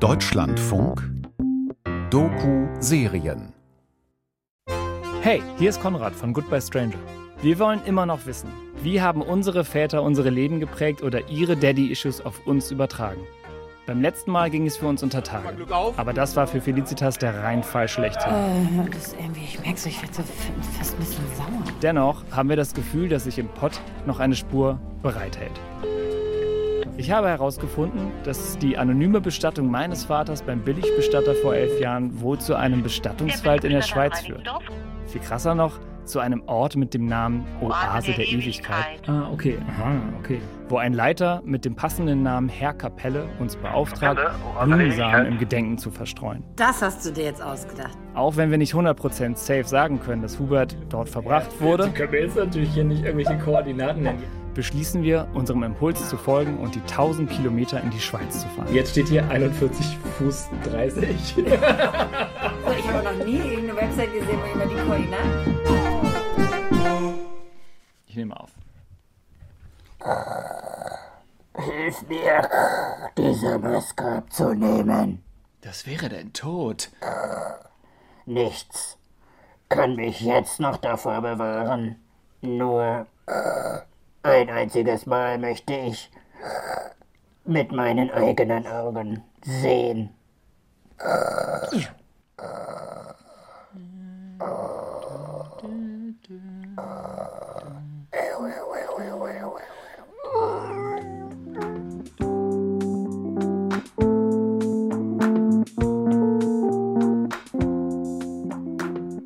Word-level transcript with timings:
Deutschlandfunk 0.00 1.02
Doku-Serien 2.10 3.52
Hey, 5.22 5.42
hier 5.58 5.70
ist 5.70 5.80
Konrad 5.80 6.14
von 6.14 6.32
Goodbye 6.32 6.60
Stranger. 6.60 6.94
Wir 7.42 7.58
wollen 7.58 7.82
immer 7.84 8.06
noch 8.06 8.24
wissen, 8.24 8.48
wie 8.80 9.02
haben 9.02 9.22
unsere 9.22 9.64
Väter 9.64 10.04
unsere 10.04 10.30
Leben 10.30 10.60
geprägt 10.60 11.02
oder 11.02 11.28
ihre 11.28 11.56
Daddy-Issues 11.56 12.20
auf 12.20 12.46
uns 12.46 12.70
übertragen? 12.70 13.22
Beim 13.88 14.00
letzten 14.00 14.30
Mal 14.30 14.50
ging 14.50 14.68
es 14.68 14.76
für 14.76 14.86
uns 14.86 15.02
unter 15.02 15.24
Tage. 15.24 15.66
Aber 15.96 16.12
das 16.12 16.36
war 16.36 16.46
für 16.46 16.60
Felicitas 16.60 17.18
der 17.18 17.42
Reinfall 17.42 17.88
schlechthin. 17.88 18.32
Äh, 18.32 18.90
das 18.92 19.14
irgendwie, 19.14 19.46
ich 19.46 19.58
merke 19.58 19.80
so, 19.80 19.88
ich 19.88 20.00
werde 20.00 20.14
so 20.14 20.22
fast 20.78 20.94
ein 20.94 20.98
bisschen 21.00 21.24
sauer. 21.36 21.64
Dennoch 21.82 22.22
haben 22.30 22.48
wir 22.48 22.56
das 22.56 22.72
Gefühl, 22.72 23.08
dass 23.08 23.24
sich 23.24 23.36
im 23.40 23.48
Pott 23.48 23.80
noch 24.06 24.20
eine 24.20 24.36
Spur 24.36 24.78
bereithält. 25.02 25.58
Ich 26.98 27.12
habe 27.12 27.28
herausgefunden, 27.28 28.10
dass 28.24 28.58
die 28.58 28.76
anonyme 28.76 29.20
Bestattung 29.20 29.70
meines 29.70 30.06
Vaters 30.06 30.42
beim 30.42 30.62
Billigbestatter 30.62 31.32
vor 31.36 31.54
elf 31.54 31.78
Jahren 31.78 32.20
wohl 32.20 32.38
zu 32.38 32.56
einem 32.56 32.82
Bestattungswald 32.82 33.62
in 33.62 33.70
der 33.70 33.82
Schweiz 33.82 34.22
führt. 34.22 34.50
Viel 35.06 35.20
krasser 35.20 35.54
noch, 35.54 35.78
zu 36.02 36.18
einem 36.18 36.42
Ort 36.46 36.74
mit 36.74 36.94
dem 36.94 37.06
Namen 37.06 37.46
Oase 37.60 38.14
der 38.14 38.26
Ewigkeit. 38.26 39.08
Ah, 39.08 39.30
okay. 39.32 39.58
Aha, 39.68 39.92
okay. 40.18 40.40
Wo 40.68 40.78
ein 40.78 40.92
Leiter 40.92 41.40
mit 41.44 41.64
dem 41.64 41.76
passenden 41.76 42.24
Namen 42.24 42.48
Herr 42.48 42.74
Kapelle 42.74 43.28
uns 43.38 43.54
beauftragt, 43.54 44.20
Blumensamen 44.60 45.26
im 45.26 45.38
Gedenken 45.38 45.78
zu 45.78 45.92
verstreuen. 45.92 46.42
Das 46.56 46.82
hast 46.82 47.06
du 47.06 47.12
dir 47.12 47.26
jetzt 47.26 47.40
ausgedacht. 47.40 47.96
Auch 48.14 48.36
wenn 48.36 48.50
wir 48.50 48.58
nicht 48.58 48.74
100% 48.74 49.36
safe 49.36 49.62
sagen 49.64 50.00
können, 50.00 50.22
dass 50.22 50.40
Hubert 50.40 50.76
dort 50.88 51.08
verbracht 51.08 51.60
wurde. 51.60 51.84
Sie 51.84 51.90
können 51.90 52.10
mir 52.10 52.22
jetzt 52.22 52.36
natürlich 52.36 52.70
hier 52.70 52.84
nicht 52.84 53.04
irgendwelche 53.04 53.38
Koordinaten 53.38 54.02
nennen 54.02 54.22
beschließen 54.58 55.04
wir, 55.04 55.28
unserem 55.34 55.62
Impuls 55.62 56.08
zu 56.08 56.16
folgen 56.16 56.58
und 56.58 56.74
die 56.74 56.80
1000 56.80 57.30
Kilometer 57.30 57.80
in 57.80 57.90
die 57.90 58.00
Schweiz 58.00 58.40
zu 58.40 58.48
fahren. 58.48 58.74
Jetzt 58.74 58.90
steht 58.90 59.06
hier 59.06 59.30
41 59.30 59.96
Fuß 60.18 60.48
30. 60.64 61.38
ich 61.46 61.54
habe 61.54 63.04
noch 63.04 63.24
nie 63.24 63.38
irgendeine 63.38 63.76
Website 63.76 64.12
gesehen, 64.12 64.40
wo 64.42 64.46
immer 64.52 64.66
die 64.66 64.74
Koordinaten. 64.74 65.56
Ich 68.08 68.16
nehme 68.16 68.36
auf. 68.36 68.50
Hilf 71.54 72.08
mir, 72.08 72.50
diese 73.16 73.60
Maske 73.60 74.04
abzunehmen. 74.06 75.22
Das 75.60 75.86
wäre 75.86 76.08
dein 76.08 76.32
Tod. 76.32 76.90
Nichts 78.26 78.98
kann 79.68 79.94
mich 79.94 80.20
jetzt 80.20 80.58
noch 80.58 80.78
davor 80.78 81.20
bewahren. 81.20 81.94
Nur 82.40 83.06
ein 84.28 84.50
einziges 84.50 85.06
Mal 85.06 85.38
möchte 85.38 85.74
ich 85.74 86.10
mit 87.44 87.72
meinen 87.72 88.10
eigenen 88.10 88.66
Augen 88.66 89.22
sehen. 89.42 90.10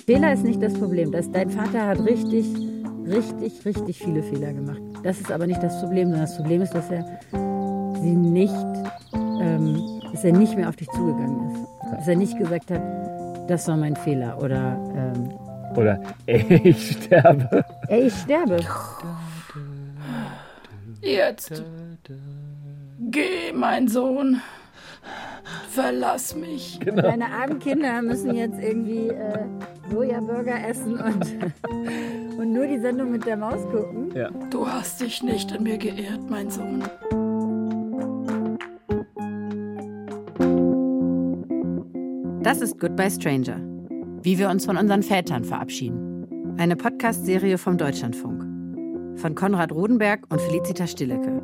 Fehler 0.06 0.32
ist 0.32 0.44
nicht 0.44 0.62
das 0.62 0.74
Problem. 0.74 1.10
Das, 1.10 1.30
dein 1.30 1.50
Vater 1.50 1.86
hat 1.86 2.00
richtig, 2.00 2.71
richtig, 3.06 3.64
richtig 3.64 3.98
viele 3.98 4.22
Fehler 4.22 4.52
gemacht. 4.52 4.80
Das 5.02 5.20
ist 5.20 5.30
aber 5.30 5.46
nicht 5.46 5.62
das 5.62 5.80
Problem, 5.80 6.10
sondern 6.10 6.26
das 6.26 6.36
Problem 6.36 6.62
ist, 6.62 6.74
dass 6.74 6.90
er 6.90 7.04
sie 8.00 8.14
nicht, 8.14 8.54
ähm, 9.14 10.00
dass 10.12 10.24
er 10.24 10.32
nicht 10.32 10.56
mehr 10.56 10.68
auf 10.68 10.76
dich 10.76 10.88
zugegangen 10.90 11.50
ist. 11.52 11.66
Dass 11.92 12.08
er 12.08 12.16
nicht 12.16 12.38
gesagt 12.38 12.70
hat, 12.70 12.82
das 13.48 13.68
war 13.68 13.76
mein 13.76 13.96
Fehler 13.96 14.40
oder 14.42 14.78
ähm, 14.94 15.30
oder 15.76 16.00
ey, 16.26 16.60
ich 16.64 16.92
sterbe. 16.92 17.64
Ey, 17.88 18.06
ich 18.06 18.14
sterbe. 18.14 18.58
Jetzt. 21.00 21.62
Geh, 23.10 23.52
mein 23.54 23.88
Sohn. 23.88 24.40
Verlass 25.70 26.34
mich. 26.36 26.78
Genau. 26.80 27.02
Deine 27.02 27.26
armen 27.26 27.58
Kinder 27.58 28.02
müssen 28.02 28.34
jetzt 28.34 28.60
irgendwie 28.60 29.08
äh, 29.08 29.38
Sojaburger 29.90 30.68
essen 30.68 30.98
und, 30.98 31.26
und 32.38 32.52
nur 32.52 32.66
die 32.66 32.78
Sendung 32.78 33.10
mit 33.10 33.26
der 33.26 33.36
Maus 33.36 33.66
gucken. 33.70 34.10
Ja. 34.14 34.30
Du 34.50 34.66
hast 34.66 35.00
dich 35.00 35.22
nicht 35.22 35.52
in 35.52 35.62
mir 35.62 35.78
geirrt, 35.78 36.28
mein 36.28 36.50
Sohn. 36.50 36.82
Das 42.42 42.60
ist 42.60 42.78
Goodbye 42.78 43.10
Stranger. 43.10 43.60
Wie 44.22 44.38
wir 44.38 44.50
uns 44.50 44.66
von 44.66 44.76
unseren 44.76 45.02
Vätern 45.02 45.44
verabschieden. 45.44 46.56
Eine 46.58 46.76
Podcast-Serie 46.76 47.56
vom 47.56 47.78
Deutschlandfunk. 47.78 48.42
Von 49.18 49.34
Konrad 49.34 49.72
Rodenberg 49.72 50.26
und 50.28 50.40
Felicitas 50.40 50.90
Stillecke. 50.90 51.42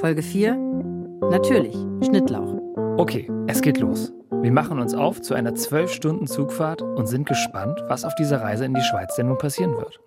Folge 0.00 0.22
4. 0.22 0.54
Natürlich, 1.30 1.74
Schnittlauch. 2.04 2.57
Okay, 2.98 3.30
es 3.46 3.62
geht 3.62 3.78
los. 3.78 4.12
Wir 4.42 4.50
machen 4.50 4.80
uns 4.80 4.92
auf 4.92 5.22
zu 5.22 5.34
einer 5.34 5.52
12-Stunden-Zugfahrt 5.52 6.82
und 6.82 7.06
sind 7.06 7.28
gespannt, 7.28 7.80
was 7.86 8.04
auf 8.04 8.16
dieser 8.16 8.42
Reise 8.42 8.64
in 8.64 8.74
die 8.74 8.82
Schweiz 8.82 9.14
denn 9.14 9.28
nun 9.28 9.38
passieren 9.38 9.76
wird. 9.76 10.00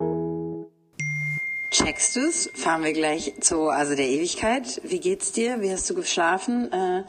Checkst 1.70 2.18
du's? 2.18 2.50
Fahren 2.54 2.84
wir 2.84 2.92
gleich 2.92 3.34
zur 3.40 3.70
Oase 3.70 3.96
der 3.96 4.10
Ewigkeit. 4.10 4.82
Wie 4.84 5.00
geht's 5.00 5.32
dir? 5.32 5.62
Wie 5.62 5.72
hast 5.72 5.90
du 5.90 5.96
geschlafen? 5.96 6.70
Äh, 6.74 7.04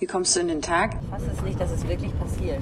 wie 0.00 0.06
kommst 0.06 0.34
du 0.34 0.40
in 0.40 0.48
den 0.48 0.60
Tag? 0.60 0.96
Ich 1.00 1.08
fasse 1.08 1.30
es 1.32 1.42
nicht, 1.42 1.60
dass 1.60 1.70
es 1.70 1.86
wirklich 1.86 2.18
passiert. 2.18 2.60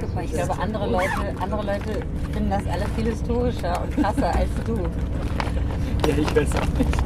Guck 0.00 0.12
mal, 0.16 0.24
ich 0.24 0.32
glaube, 0.32 0.58
andere 0.58 0.90
Leute, 0.90 1.40
andere 1.40 1.64
Leute 1.64 2.00
finden 2.32 2.50
das 2.50 2.66
alles 2.66 2.88
viel 2.96 3.04
historischer 3.04 3.80
und 3.80 3.94
krasser 3.94 4.34
als 4.34 4.50
du. 4.66 4.74
Ja, 4.74 6.18
ich 6.18 6.34
weiß 6.34 6.50
auch 6.56 6.78
nicht. 6.78 6.98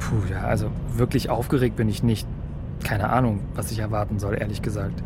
Puh, 0.00 0.28
ja, 0.28 0.40
also 0.40 0.72
wirklich 0.92 1.30
aufgeregt 1.30 1.76
bin 1.76 1.88
ich 1.88 2.02
nicht 2.02 2.26
keine 2.84 3.10
Ahnung, 3.10 3.40
was 3.54 3.70
ich 3.70 3.78
erwarten 3.78 4.18
soll, 4.18 4.38
ehrlich 4.40 4.62
gesagt. 4.62 5.02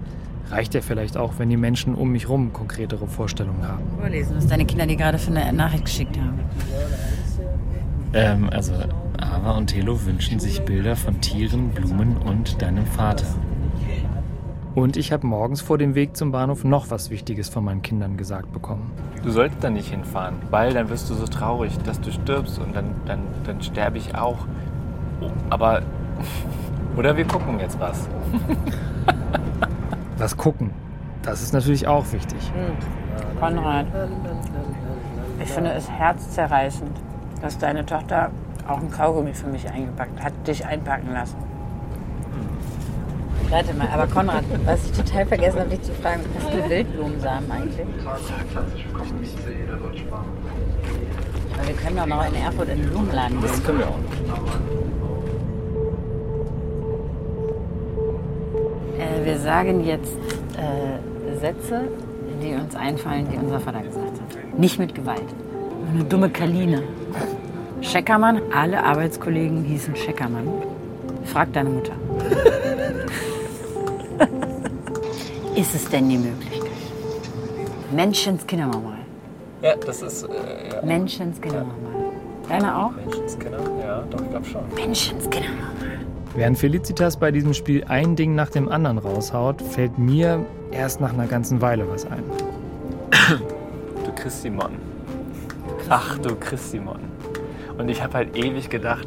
Reicht 0.51 0.75
ja 0.75 0.83
vielleicht 0.83 1.17
auch, 1.17 1.35
wenn 1.39 1.49
die 1.49 1.57
Menschen 1.57 1.95
um 1.95 2.11
mich 2.11 2.29
rum 2.29 2.53
konkretere 2.53 3.07
Vorstellungen 3.07 3.67
haben. 3.67 3.83
Vorlesen, 3.99 4.37
was 4.37 4.47
deine 4.47 4.67
Kinder 4.67 4.87
dir 4.87 4.97
gerade 4.97 5.19
für 5.19 5.31
eine 5.31 5.53
Nachricht 5.53 5.87
geschickt 5.87 6.19
haben. 6.19 6.39
Ähm, 8.13 8.51
also 8.51 8.75
Ava 9.19 9.57
und 9.57 9.69
Telo 9.69 10.05
wünschen 10.05 10.39
sich 10.39 10.63
Bilder 10.63 10.97
von 10.97 11.21
Tieren, 11.21 11.71
Blumen 11.71 12.17
und 12.19 12.61
deinem 12.61 12.87
Vater. 12.87 13.27
Und 14.75 14.97
ich 14.97 15.13
habe 15.13 15.27
morgens 15.27 15.61
vor 15.61 15.79
dem 15.79 15.95
Weg 15.95 16.17
zum 16.17 16.33
Bahnhof 16.33 16.65
noch 16.65 16.91
was 16.91 17.09
Wichtiges 17.09 17.49
von 17.49 17.65
meinen 17.65 17.83
Kindern 17.83 18.17
gesagt 18.17 18.53
bekommen. 18.53 18.91
Du 19.23 19.31
solltest 19.31 19.63
da 19.63 19.71
nicht 19.71 19.89
hinfahren, 19.89 20.35
weil 20.51 20.75
dann 20.75 20.89
wirst 20.89 21.09
du 21.11 21.15
so 21.15 21.27
traurig, 21.27 21.79
dass 21.85 22.01
du 22.01 22.11
stirbst 22.11 22.59
und 22.59 22.75
dann, 22.75 22.87
dann, 23.07 23.21
dann 23.45 23.63
sterbe 23.63 23.99
ich 23.99 24.17
auch. 24.17 24.39
Aber 25.49 25.83
oder 26.97 27.17
wir 27.17 27.27
gucken 27.27 27.59
jetzt 27.61 27.79
was. 27.81 28.09
was 30.19 30.37
gucken? 30.37 30.71
Das 31.23 31.43
ist 31.43 31.53
natürlich 31.53 31.87
auch 31.87 32.05
wichtig. 32.13 32.53
Hm. 32.53 33.39
Konrad, 33.39 33.87
ich 35.43 35.51
finde 35.51 35.73
es 35.73 35.91
herzzerreißend, 35.91 36.97
dass 37.41 37.59
deine 37.59 37.85
Tochter 37.85 38.31
auch 38.69 38.79
ein 38.79 38.91
Kaugummi 38.91 39.35
für 39.35 39.49
mich 39.49 39.69
eingepackt 39.69 40.23
hat, 40.23 40.33
dich 40.47 40.65
einpacken 40.65 41.13
lassen. 41.13 41.37
Warte 43.51 43.75
mal, 43.75 43.89
aber 43.93 44.07
Konrad, 44.07 44.45
was 44.65 44.87
ich 44.87 44.93
total 44.93 45.27
vergessen 45.27 45.61
habe, 45.61 45.71
dich 45.71 45.83
zu 45.83 45.93
fragen, 45.93 46.23
hast 46.39 46.53
du 46.53 46.69
Wildblumensamen 46.69 47.51
eigentlich? 47.51 47.87
Aber 51.57 51.69
wir 51.69 51.75
können 51.75 51.97
doch 51.97 52.07
noch 52.07 52.27
in 52.27 52.35
Erfurt 52.35 52.69
in 52.69 52.81
den 52.83 52.91
Blumenladen 52.91 53.41
gehen. 53.41 53.51
Das 53.51 53.63
können 53.63 53.79
wir 53.79 53.89
auch. 53.89 53.99
Wir 59.25 59.39
sagen 59.39 59.85
jetzt 59.85 60.17
äh, 60.57 61.41
Sätze, 61.41 61.89
die 62.43 62.55
uns 62.55 62.75
einfallen, 62.75 63.27
die 63.31 63.37
unser 63.37 63.61
Vater 63.61 63.81
gesagt 63.81 64.07
hat. 64.07 64.59
Nicht 64.59 64.79
mit 64.79 64.95
Gewalt. 64.95 65.23
Eine 65.93 66.05
dumme 66.05 66.31
Kaline. 66.31 66.83
Scheckermann, 67.81 68.41
alle 68.55 68.83
Arbeitskollegen 68.83 69.65
hießen 69.65 69.95
Scheckermann. 69.97 70.49
Frag 71.25 71.53
deine 71.53 71.71
Mutter. 71.71 71.93
ist 75.57 75.75
es 75.75 75.89
denn 75.89 76.09
die 76.09 76.19
Möglichkeit? 76.19 76.71
Menschenskinder. 77.93 78.71
Ja, 79.63 79.77
das 79.77 80.03
ist. 80.03 80.25
Äh, 80.25 80.29
ja. 80.75 80.83
Menschenskinder. 80.85 81.67
Deine 82.49 82.77
auch? 82.77 82.93
Menschenskinder, 82.93 83.59
ja, 83.81 84.05
doch, 84.11 84.21
ich 84.21 84.31
glaube 84.31 84.45
schon. 84.45 84.63
Menschenskinder. 84.75 85.49
Während 86.35 86.59
Felicitas 86.59 87.17
bei 87.17 87.31
diesem 87.31 87.55
Spiel 87.55 87.85
ein 87.85 88.17
Ding 88.17 88.35
nach 88.35 88.51
dem 88.51 88.69
anderen 88.69 88.99
raushaut, 88.99 89.63
fällt 89.63 89.99
mir 89.99 90.45
erst 90.73 91.01
nach 91.01 91.13
einer 91.13 91.27
ganzen 91.27 91.61
Weile 91.61 91.89
was 91.89 92.07
ein. 92.07 92.25
Du 94.05 94.13
Christimon. 94.17 94.73
Ach 95.89 96.19
du 96.19 96.35
Christimon. 96.35 96.99
Und 97.79 97.89
ich 97.89 98.03
habe 98.03 98.15
halt 98.15 98.37
ewig 98.37 98.69
gedacht, 98.69 99.07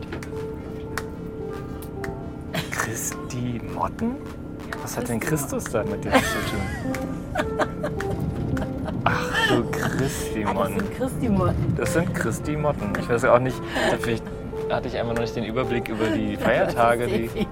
Christi 2.72 3.60
Motten? 3.76 4.16
Was 4.82 4.96
hat 4.96 5.10
denn 5.10 5.20
Christus 5.20 5.66
da 5.66 5.84
mit 5.84 6.06
dir 6.06 6.12
zu 6.12 6.20
tun? 6.50 6.62
Ach 9.04 9.48
du 9.50 9.64
Christi-Motten. 9.72 10.84
Christi-Motten. 10.98 11.76
Das 11.78 11.94
sind 11.94 12.14
Christi-Motten. 12.14 12.90
Ich 13.00 13.10
weiß 13.10 13.26
auch 13.26 13.40
nicht, 13.40 13.56
vielleicht 14.02 14.24
hatte 14.70 14.88
ich 14.88 14.98
einfach 14.98 15.14
noch 15.14 15.22
nicht 15.22 15.36
den 15.36 15.46
Überblick 15.46 15.90
über 15.90 16.08
die 16.10 16.36
Feiertage, 16.40 17.08
die 17.08 17.30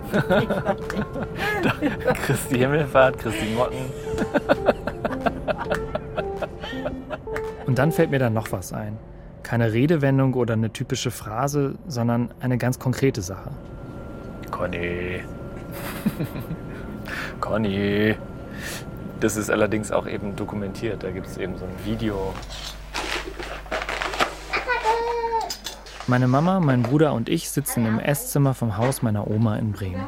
Christi 2.25 2.57
Himmelfahrt, 2.57 3.17
Christi 3.19 3.45
Motten. 3.55 3.77
Und 7.65 7.79
dann 7.79 7.91
fällt 7.91 8.11
mir 8.11 8.19
da 8.19 8.29
noch 8.29 8.51
was 8.51 8.73
ein. 8.73 8.97
Keine 9.43 9.73
Redewendung 9.73 10.33
oder 10.33 10.53
eine 10.53 10.71
typische 10.71 11.11
Phrase, 11.11 11.75
sondern 11.87 12.33
eine 12.39 12.57
ganz 12.57 12.79
konkrete 12.79 13.21
Sache. 13.21 13.51
Conny. 14.51 15.21
Conny. 17.41 18.15
Das 19.19 19.37
ist 19.37 19.49
allerdings 19.49 19.91
auch 19.91 20.07
eben 20.07 20.35
dokumentiert. 20.35 21.03
Da 21.03 21.11
gibt 21.11 21.27
es 21.27 21.37
eben 21.37 21.57
so 21.57 21.65
ein 21.65 21.85
Video. 21.85 22.33
Meine 26.07 26.27
Mama, 26.27 26.59
mein 26.59 26.83
Bruder 26.83 27.13
und 27.13 27.29
ich 27.29 27.49
sitzen 27.49 27.87
im 27.87 27.97
Esszimmer 27.97 28.53
vom 28.53 28.77
Haus 28.77 29.01
meiner 29.01 29.27
Oma 29.27 29.55
in 29.57 29.71
Bremen. 29.71 30.05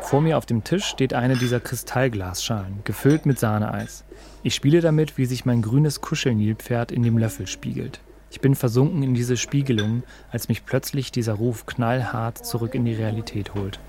Vor 0.00 0.22
mir 0.22 0.38
auf 0.38 0.46
dem 0.46 0.64
Tisch 0.64 0.86
steht 0.86 1.12
eine 1.12 1.36
dieser 1.36 1.60
Kristallglasschalen, 1.60 2.80
gefüllt 2.84 3.26
mit 3.26 3.38
Sahneeis. 3.38 4.04
Ich 4.42 4.54
spiele 4.54 4.80
damit, 4.80 5.18
wie 5.18 5.26
sich 5.26 5.44
mein 5.44 5.60
grünes 5.60 6.00
Kuschelnilpferd 6.00 6.92
in 6.92 7.02
dem 7.02 7.18
Löffel 7.18 7.46
spiegelt. 7.46 8.00
Ich 8.30 8.40
bin 8.40 8.54
versunken 8.54 9.02
in 9.02 9.12
diese 9.12 9.36
Spiegelung, 9.36 10.02
als 10.30 10.48
mich 10.48 10.64
plötzlich 10.64 11.12
dieser 11.12 11.34
Ruf 11.34 11.66
knallhart 11.66 12.46
zurück 12.46 12.74
in 12.74 12.86
die 12.86 12.94
Realität 12.94 13.54
holt. 13.54 13.80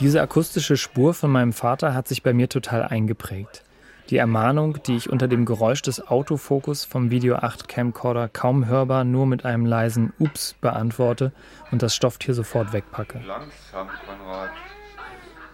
Diese 0.00 0.20
akustische 0.20 0.76
Spur 0.76 1.14
von 1.14 1.30
meinem 1.30 1.52
Vater 1.52 1.94
hat 1.94 2.08
sich 2.08 2.24
bei 2.24 2.32
mir 2.32 2.48
total 2.48 2.82
eingeprägt. 2.82 3.62
Die 4.10 4.18
Ermahnung, 4.18 4.82
die 4.82 4.96
ich 4.96 5.08
unter 5.08 5.28
dem 5.28 5.46
Geräusch 5.46 5.80
des 5.80 6.06
Autofokus 6.06 6.84
vom 6.84 7.10
Video 7.10 7.36
8 7.36 7.68
Camcorder 7.68 8.28
kaum 8.28 8.66
hörbar 8.66 9.02
nur 9.04 9.26
mit 9.26 9.46
einem 9.46 9.64
leisen 9.64 10.12
Ups 10.18 10.54
beantworte 10.60 11.32
und 11.70 11.82
das 11.82 11.94
Stofftier 11.94 12.34
sofort 12.34 12.74
wegpacke. 12.74 13.20
Langsam, 13.26 13.88
Konrad. 14.06 14.50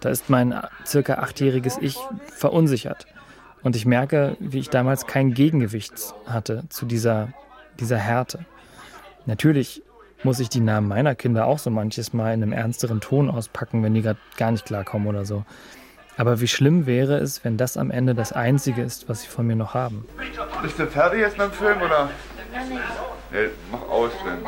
Da 0.01 0.09
ist 0.09 0.29
mein 0.29 0.59
circa 0.85 1.15
achtjähriges 1.15 1.77
Ich 1.79 1.97
verunsichert. 2.27 3.05
Und 3.63 3.75
ich 3.75 3.85
merke, 3.85 4.35
wie 4.39 4.59
ich 4.59 4.69
damals 4.69 5.07
kein 5.07 5.33
Gegengewicht 5.33 5.93
hatte 6.25 6.63
zu 6.69 6.85
dieser, 6.85 7.29
dieser 7.79 7.97
Härte. 7.97 8.45
Natürlich 9.27 9.81
muss 10.23 10.39
ich 10.39 10.49
die 10.49 10.59
Namen 10.59 10.87
meiner 10.87 11.15
Kinder 11.15 11.45
auch 11.45 11.59
so 11.59 11.69
manches 11.69 12.11
Mal 12.11 12.33
in 12.33 12.43
einem 12.43 12.53
ernsteren 12.53 12.99
Ton 12.99 13.29
auspacken, 13.29 13.81
wenn 13.81 13.93
die 13.93 14.01
gerade 14.01 14.19
gar 14.37 14.51
nicht 14.51 14.65
klarkommen 14.65 15.07
oder 15.07 15.23
so. 15.23 15.45
Aber 16.17 16.41
wie 16.41 16.47
schlimm 16.47 16.85
wäre 16.85 17.17
es, 17.17 17.43
wenn 17.43 17.57
das 17.57 17.77
am 17.77 17.89
Ende 17.89 18.13
das 18.13 18.31
Einzige 18.33 18.81
ist, 18.81 19.07
was 19.09 19.21
sie 19.21 19.27
von 19.27 19.47
mir 19.47 19.55
noch 19.55 19.73
haben. 19.73 20.05
Bist 20.61 20.77
du 20.77 20.85
fertig 20.87 21.21
jetzt 21.21 21.37
mit 21.37 21.47
dem 21.47 21.53
Film 21.53 21.81
oder? 21.81 22.09
Nee, 23.31 23.47
mach 23.71 23.81
aus, 23.89 24.11
Sven. 24.21 24.39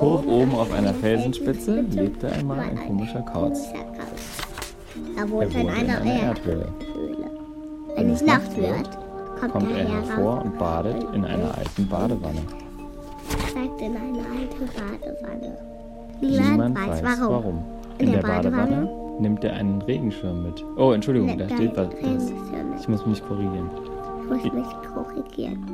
Hoch 0.00 0.24
oben 0.24 0.54
auf 0.54 0.72
einer 0.72 0.94
Felsenspitze 0.94 1.80
lebte 1.80 2.30
einmal 2.32 2.60
ein 2.60 2.76
komischer 2.86 3.22
Kauz. 3.22 3.60
Er 5.16 5.28
wohnt 5.28 5.54
in 5.54 5.66
wohnte 5.66 5.80
in 5.80 5.90
einer 5.90 6.00
einer 6.00 6.22
Erdhöhle. 6.22 6.68
Wenn 7.96 8.10
es 8.10 8.22
Nacht 8.22 8.56
wird, 8.56 8.90
kommt, 9.40 9.52
kommt 9.52 9.72
er 9.72 9.78
er 9.78 9.88
hervor 9.88 10.42
und 10.42 10.58
badet 10.58 11.02
in 11.14 11.24
einer 11.24 11.56
alten 11.56 11.88
Badewanne. 11.88 12.40
steigt 13.50 13.80
in 13.80 13.96
eine 13.96 14.18
alte 14.18 14.64
Badewanne. 14.74 15.58
Niemand 16.20 16.78
weiß 16.78 17.02
warum. 17.20 17.79
In 18.00 18.12
der 18.12 18.22
Badewanne 18.22 18.88
nimmt 19.18 19.44
er 19.44 19.52
einen 19.54 19.82
Regenschirm 19.82 20.42
mit. 20.42 20.64
Oh, 20.76 20.92
Entschuldigung, 20.92 21.36
da 21.36 21.48
steht 21.48 21.76
was. 21.76 21.88
ich 22.80 22.88
muss 22.88 23.06
mich 23.06 23.22
korrigieren. 23.26 23.70
Ich 24.24 24.30
muss 24.30 24.52
mich 24.52 24.92
korrigieren. 24.94 25.66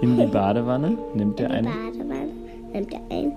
In 0.00 0.16
die 0.16 0.26
Badewanne 0.26 0.96
nimmt 1.14 1.40
er 1.40 1.46
In 1.50 1.52
einen. 1.52 1.66
Badewanne 1.66 2.28
nimmt 2.72 2.92
er 2.92 3.00
einen 3.10 3.32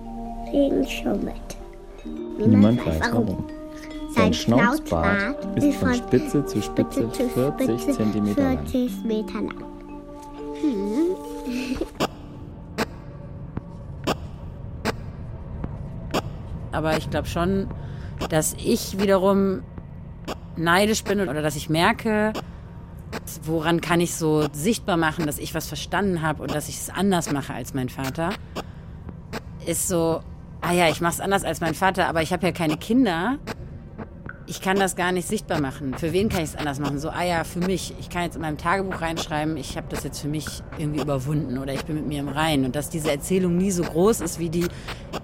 Regenschirm 0.51 1.19
mit. 1.23 2.47
Niemand 2.47 2.85
weiß 2.85 3.11
warum. 3.11 3.27
Sein 3.27 4.23
Sein 4.23 4.33
Schnauzbart 4.33 5.37
ist 5.55 5.77
von 5.77 5.93
Spitze 5.93 6.45
zu 6.45 6.61
Spitze 6.61 7.03
Spitze 7.03 7.11
zu 7.11 7.29
40 7.29 7.81
Spitze 7.81 7.91
Zentimeter 7.91 8.43
lang. 8.43 8.57
40 8.65 9.03
Meter 9.03 9.33
lang. 9.33 9.63
Hm. 10.61 11.97
Aber 16.77 16.95
ich 16.95 17.09
glaube 17.09 17.27
schon, 17.27 17.67
dass 18.29 18.53
ich 18.53 18.99
wiederum 18.99 19.63
neidisch 20.55 21.03
bin 21.03 21.19
oder 21.21 21.41
dass 21.41 21.55
ich 21.55 21.69
merke, 21.71 22.33
woran 23.41 23.81
kann 23.81 23.99
ich 23.99 24.13
so 24.13 24.47
sichtbar 24.51 24.95
machen, 24.95 25.25
dass 25.25 25.39
ich 25.39 25.55
was 25.55 25.67
verstanden 25.67 26.21
habe 26.21 26.43
und 26.43 26.53
dass 26.53 26.69
ich 26.69 26.75
es 26.75 26.91
anders 26.91 27.31
mache 27.31 27.51
als 27.51 27.73
mein 27.73 27.89
Vater, 27.89 28.29
ist 29.65 29.87
so, 29.87 30.21
ah 30.61 30.71
ja, 30.71 30.87
ich 30.87 31.01
mache 31.01 31.13
es 31.13 31.19
anders 31.19 31.43
als 31.43 31.61
mein 31.61 31.73
Vater, 31.73 32.07
aber 32.07 32.21
ich 32.21 32.31
habe 32.31 32.45
ja 32.45 32.51
keine 32.51 32.77
Kinder. 32.77 33.39
Ich 34.45 34.61
kann 34.61 34.77
das 34.77 34.95
gar 34.95 35.11
nicht 35.11 35.27
sichtbar 35.27 35.59
machen. 35.59 35.95
Für 35.97 36.13
wen 36.13 36.29
kann 36.29 36.43
ich 36.43 36.51
es 36.51 36.55
anders 36.55 36.79
machen? 36.79 36.99
So, 36.99 37.09
ah 37.09 37.23
ja, 37.23 37.43
für 37.43 37.59
mich. 37.59 37.95
Ich 37.99 38.11
kann 38.11 38.21
jetzt 38.21 38.35
in 38.35 38.43
meinem 38.43 38.59
Tagebuch 38.59 39.01
reinschreiben, 39.01 39.57
ich 39.57 39.77
habe 39.77 39.87
das 39.89 40.03
jetzt 40.03 40.19
für 40.19 40.27
mich 40.27 40.61
irgendwie 40.77 41.01
überwunden 41.01 41.57
oder 41.57 41.73
ich 41.73 41.83
bin 41.85 41.95
mit 41.95 42.07
mir 42.07 42.19
im 42.19 42.29
Reinen. 42.29 42.65
Und 42.65 42.75
dass 42.75 42.89
diese 42.89 43.09
Erzählung 43.09 43.57
nie 43.57 43.71
so 43.71 43.81
groß 43.81 44.21
ist 44.21 44.37
wie 44.37 44.49
die, 44.49 44.67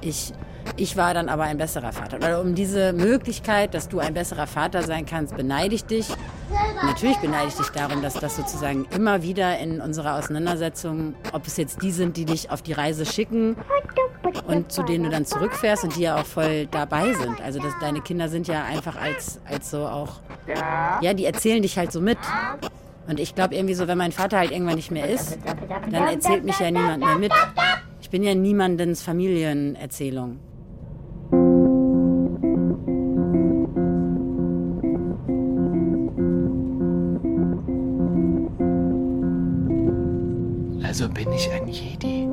ich, 0.01 0.33
ich 0.75 0.97
war 0.97 1.13
dann 1.13 1.29
aber 1.29 1.43
ein 1.43 1.57
besserer 1.57 1.91
Vater. 1.91 2.17
Oder 2.17 2.41
um 2.41 2.55
diese 2.55 2.93
Möglichkeit, 2.93 3.73
dass 3.73 3.89
du 3.89 3.99
ein 3.99 4.13
besserer 4.13 4.47
Vater 4.47 4.81
sein 4.83 5.05
kannst, 5.05 5.35
beneide 5.35 5.75
ich 5.75 5.85
dich. 5.85 6.07
Natürlich 6.83 7.17
beneide 7.17 7.47
ich 7.47 7.55
dich 7.55 7.69
darum, 7.69 8.01
dass 8.01 8.15
das 8.15 8.35
sozusagen 8.35 8.85
immer 8.95 9.21
wieder 9.21 9.57
in 9.59 9.81
unserer 9.81 10.17
Auseinandersetzung, 10.17 11.15
ob 11.31 11.47
es 11.47 11.57
jetzt 11.57 11.81
die 11.81 11.91
sind, 11.91 12.17
die 12.17 12.25
dich 12.25 12.49
auf 12.49 12.61
die 12.61 12.73
Reise 12.73 13.05
schicken 13.05 13.55
und 14.47 14.71
zu 14.71 14.83
denen 14.83 15.05
du 15.05 15.09
dann 15.09 15.25
zurückfährst 15.25 15.83
und 15.83 15.95
die 15.95 16.01
ja 16.01 16.19
auch 16.19 16.25
voll 16.25 16.67
dabei 16.67 17.13
sind. 17.13 17.39
Also 17.41 17.59
das, 17.59 17.73
deine 17.79 18.01
Kinder 18.01 18.29
sind 18.29 18.47
ja 18.47 18.63
einfach 18.63 18.95
als, 18.95 19.39
als 19.45 19.69
so 19.69 19.85
auch, 19.85 20.21
ja, 21.01 21.13
die 21.13 21.25
erzählen 21.25 21.61
dich 21.61 21.77
halt 21.77 21.91
so 21.91 22.01
mit. 22.01 22.17
Und 23.07 23.19
ich 23.19 23.35
glaube 23.35 23.55
irgendwie 23.55 23.73
so, 23.73 23.87
wenn 23.87 23.97
mein 23.97 24.11
Vater 24.11 24.39
halt 24.39 24.51
irgendwann 24.51 24.75
nicht 24.75 24.91
mehr 24.91 25.09
ist, 25.09 25.37
dann 25.91 26.07
erzählt 26.07 26.43
mich 26.43 26.59
ja 26.59 26.71
niemand 26.71 27.03
mehr 27.03 27.17
mit. 27.17 27.33
Ich 28.01 28.09
bin 28.09 28.23
ja 28.23 28.33
niemandens 28.33 29.01
Familienerzählung. 29.01 30.39
Also 40.93 41.09
bin 41.09 41.33
ich 41.33 41.51
ein 41.51 41.67
Jedi. 41.67 42.29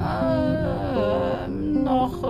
Ähm, 0.00 1.84
noch. 1.84 2.24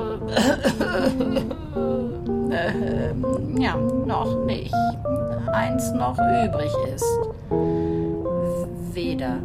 Äh, 2.50 2.56
äh, 2.56 3.14
ja, 3.56 3.76
noch 3.76 4.44
nicht. 4.44 4.74
Eins 5.52 5.92
noch 5.92 6.18
übrig 6.18 6.72
ist. 6.92 7.06
Weder. 8.92 9.38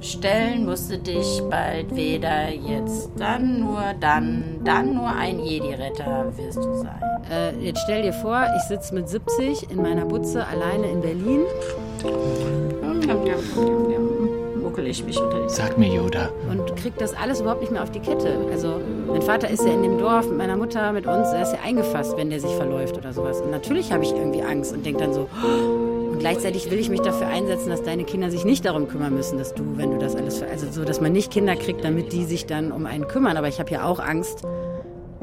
Stellen 0.00 0.66
musste 0.66 0.98
dich 0.98 1.42
bald 1.48 1.96
weder 1.96 2.50
jetzt, 2.50 3.08
dann 3.16 3.60
nur, 3.60 3.94
dann, 3.98 4.60
dann 4.64 4.94
nur 4.94 5.08
ein 5.08 5.38
Jedi-Retter 5.38 6.26
wirst 6.36 6.58
du 6.58 6.74
sein. 6.74 7.00
Äh, 7.32 7.56
jetzt 7.64 7.80
stell 7.84 8.02
dir 8.02 8.12
vor, 8.12 8.44
ich 8.54 8.62
sitze 8.64 8.94
mit 8.94 9.08
70 9.08 9.70
in 9.70 9.80
meiner 9.80 10.04
Butze 10.04 10.46
alleine 10.46 10.90
in 10.90 11.00
Berlin. 11.00 11.46
Muckel 14.76 14.90
ich 14.90 15.04
mich 15.04 15.18
unter 15.18 15.40
die 15.42 15.48
Sag 15.48 15.78
mir, 15.78 15.88
Yoda. 15.88 16.28
und 16.50 16.76
kriegt 16.76 17.00
das 17.00 17.14
alles 17.14 17.40
überhaupt 17.40 17.62
nicht 17.62 17.72
mehr 17.72 17.82
auf 17.82 17.90
die 17.90 18.00
Kette. 18.00 18.36
Also 18.52 18.78
mein 19.06 19.22
Vater 19.22 19.48
ist 19.48 19.64
ja 19.64 19.72
in 19.72 19.82
dem 19.82 19.96
Dorf 19.98 20.28
mit 20.28 20.36
meiner 20.36 20.56
Mutter, 20.56 20.92
mit 20.92 21.06
uns, 21.06 21.28
er 21.28 21.42
ist 21.42 21.52
ja 21.54 21.60
eingefasst, 21.64 22.14
wenn 22.18 22.28
der 22.28 22.40
sich 22.40 22.50
verläuft 22.52 22.96
oder 22.98 23.12
sowas. 23.14 23.40
Und 23.40 23.50
natürlich 23.50 23.90
habe 23.92 24.04
ich 24.04 24.12
irgendwie 24.12 24.42
Angst 24.42 24.74
und 24.74 24.84
denke 24.84 25.00
dann 25.00 25.14
so, 25.14 25.28
und 26.12 26.18
gleichzeitig 26.18 26.70
will 26.70 26.78
ich 26.78 26.90
mich 26.90 27.00
dafür 27.00 27.26
einsetzen, 27.28 27.70
dass 27.70 27.82
deine 27.84 28.04
Kinder 28.04 28.30
sich 28.30 28.44
nicht 28.44 28.66
darum 28.66 28.86
kümmern 28.86 29.14
müssen, 29.14 29.38
dass 29.38 29.54
du, 29.54 29.62
wenn 29.76 29.92
du 29.92 29.98
das 29.98 30.14
alles, 30.14 30.38
ver- 30.38 30.50
also 30.50 30.66
so, 30.70 30.84
dass 30.84 31.00
man 31.00 31.12
nicht 31.12 31.30
Kinder 31.32 31.56
kriegt, 31.56 31.82
damit 31.82 32.12
die 32.12 32.24
sich 32.24 32.44
dann 32.44 32.70
um 32.70 32.84
einen 32.84 33.08
kümmern. 33.08 33.38
Aber 33.38 33.48
ich 33.48 33.58
habe 33.60 33.70
ja 33.70 33.84
auch 33.84 33.98
Angst, 33.98 34.42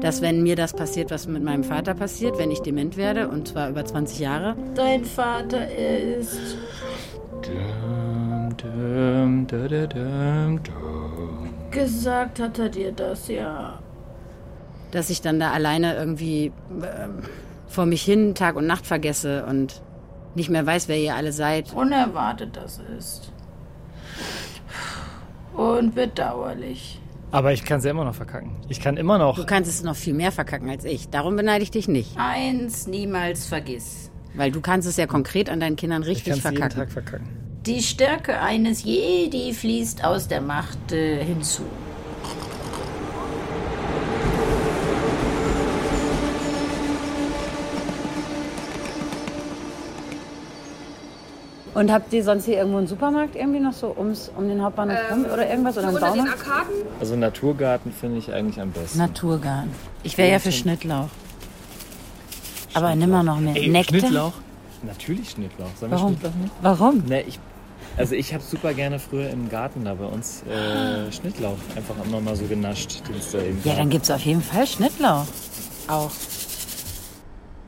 dass 0.00 0.20
wenn 0.20 0.42
mir 0.42 0.56
das 0.56 0.72
passiert, 0.72 1.12
was 1.12 1.28
mit 1.28 1.44
meinem 1.44 1.62
Vater 1.62 1.94
passiert, 1.94 2.38
wenn 2.38 2.50
ich 2.50 2.60
dement 2.62 2.96
werde, 2.96 3.28
und 3.28 3.46
zwar 3.48 3.68
über 3.70 3.84
20 3.84 4.18
Jahre, 4.18 4.56
Dein 4.74 5.04
Vater 5.04 5.68
ist. 6.18 6.56
Da. 7.42 8.03
Gesagt 11.70 12.40
hat 12.40 12.58
er 12.58 12.68
dir 12.68 12.92
das 12.92 13.28
ja. 13.28 13.78
dass 14.92 15.10
ich 15.10 15.20
dann 15.20 15.40
da 15.40 15.50
alleine 15.50 15.96
irgendwie 15.96 16.52
ähm, 16.70 17.22
vor 17.66 17.84
mich 17.86 18.02
hin 18.02 18.34
Tag 18.34 18.54
und 18.56 18.66
Nacht 18.66 18.86
vergesse 18.86 19.44
und 19.46 19.82
nicht 20.36 20.50
mehr 20.50 20.64
weiß, 20.64 20.88
wer 20.88 20.98
ihr 20.98 21.14
alle 21.14 21.32
seid. 21.32 21.72
Unerwartet 21.74 22.56
das 22.56 22.80
ist. 22.98 23.32
Und 25.56 25.94
bedauerlich. 25.94 27.00
Aber 27.32 27.52
ich 27.52 27.64
kann 27.64 27.78
es 27.78 27.84
ja 27.84 27.90
immer 27.90 28.04
noch 28.04 28.14
verkacken. 28.14 28.52
Ich 28.68 28.80
kann 28.80 28.96
immer 28.96 29.18
noch. 29.18 29.36
Du 29.36 29.44
kannst 29.44 29.68
es 29.68 29.82
noch 29.82 29.96
viel 29.96 30.14
mehr 30.14 30.30
verkacken 30.30 30.70
als 30.70 30.84
ich. 30.84 31.10
Darum 31.10 31.34
beneide 31.34 31.64
ich 31.64 31.72
dich 31.72 31.88
nicht. 31.88 32.16
Eins 32.16 32.86
niemals 32.86 33.46
vergiss. 33.46 34.12
Weil 34.34 34.52
du 34.52 34.60
kannst 34.60 34.88
es 34.88 34.96
ja 34.96 35.06
konkret 35.06 35.50
an 35.50 35.58
deinen 35.60 35.76
Kindern 35.76 36.02
ich 36.02 36.08
richtig 36.08 36.26
kann 36.26 36.38
es 36.38 36.44
jeden 36.44 36.56
verkacken. 36.56 36.78
Tag 36.78 36.92
verkacken. 36.92 37.43
Die 37.66 37.82
Stärke 37.82 38.40
eines 38.40 38.84
Jedi 38.84 39.54
fließt 39.54 40.04
aus 40.04 40.28
der 40.28 40.42
Macht 40.42 40.92
äh, 40.92 41.24
hinzu. 41.24 41.62
Und 51.72 51.90
habt 51.90 52.12
ihr 52.12 52.22
sonst 52.22 52.44
hier 52.44 52.58
irgendwo 52.58 52.78
einen 52.78 52.86
Supermarkt 52.86 53.34
irgendwie 53.34 53.60
noch 53.60 53.72
so 53.72 53.94
ums, 53.96 54.30
um 54.36 54.46
den 54.46 54.62
Hauptbahnhof 54.62 54.98
rum 55.10 55.24
oder 55.24 55.48
irgendwas? 55.48 55.78
Oder 55.78 55.88
einen 55.88 55.96
unter 55.96 56.10
den 56.10 56.18
Baumarkt? 56.18 56.46
Arkaden? 56.46 56.74
Also 57.00 57.16
Naturgarten 57.16 57.92
finde 57.92 58.18
ich 58.18 58.30
eigentlich 58.30 58.60
am 58.60 58.72
besten. 58.72 58.98
Naturgarten. 58.98 59.70
Ich 60.02 60.18
wäre 60.18 60.30
ja 60.30 60.38
für 60.38 60.52
Schnittlauch. 60.52 61.08
Aber 62.74 62.94
nimmer 62.94 63.22
noch 63.22 63.40
mehr. 63.40 63.56
Ey, 63.56 63.68
Nektar? 63.68 64.00
Schnittlauch? 64.00 64.32
Natürlich 64.82 65.30
Schnittlauch. 65.30 65.70
Sollen 65.80 65.92
wir 65.92 65.98
Warum? 65.98 66.18
Schnittlauch? 66.18 66.50
Warum? 66.60 67.02
Ne, 67.06 67.22
ich, 67.22 67.40
also 67.96 68.14
ich 68.14 68.32
habe 68.34 68.42
super 68.42 68.74
gerne 68.74 68.98
früher 68.98 69.30
im 69.30 69.48
Garten 69.48 69.84
da 69.84 69.94
bei 69.94 70.04
uns 70.06 70.42
äh, 70.44 71.10
Schnittlauch 71.12 71.56
einfach 71.76 71.94
immer 72.04 72.20
mal 72.20 72.34
so 72.36 72.44
genascht, 72.46 73.02
den 73.08 73.16
es 73.16 73.30
da 73.32 73.38
eben 73.38 73.58
Ja, 73.64 73.72
gab. 73.72 73.78
dann 73.80 73.90
gibt's 73.90 74.10
auf 74.10 74.20
jeden 74.22 74.42
Fall 74.42 74.66
Schnittlauch. 74.66 75.26
Auch. 75.88 76.10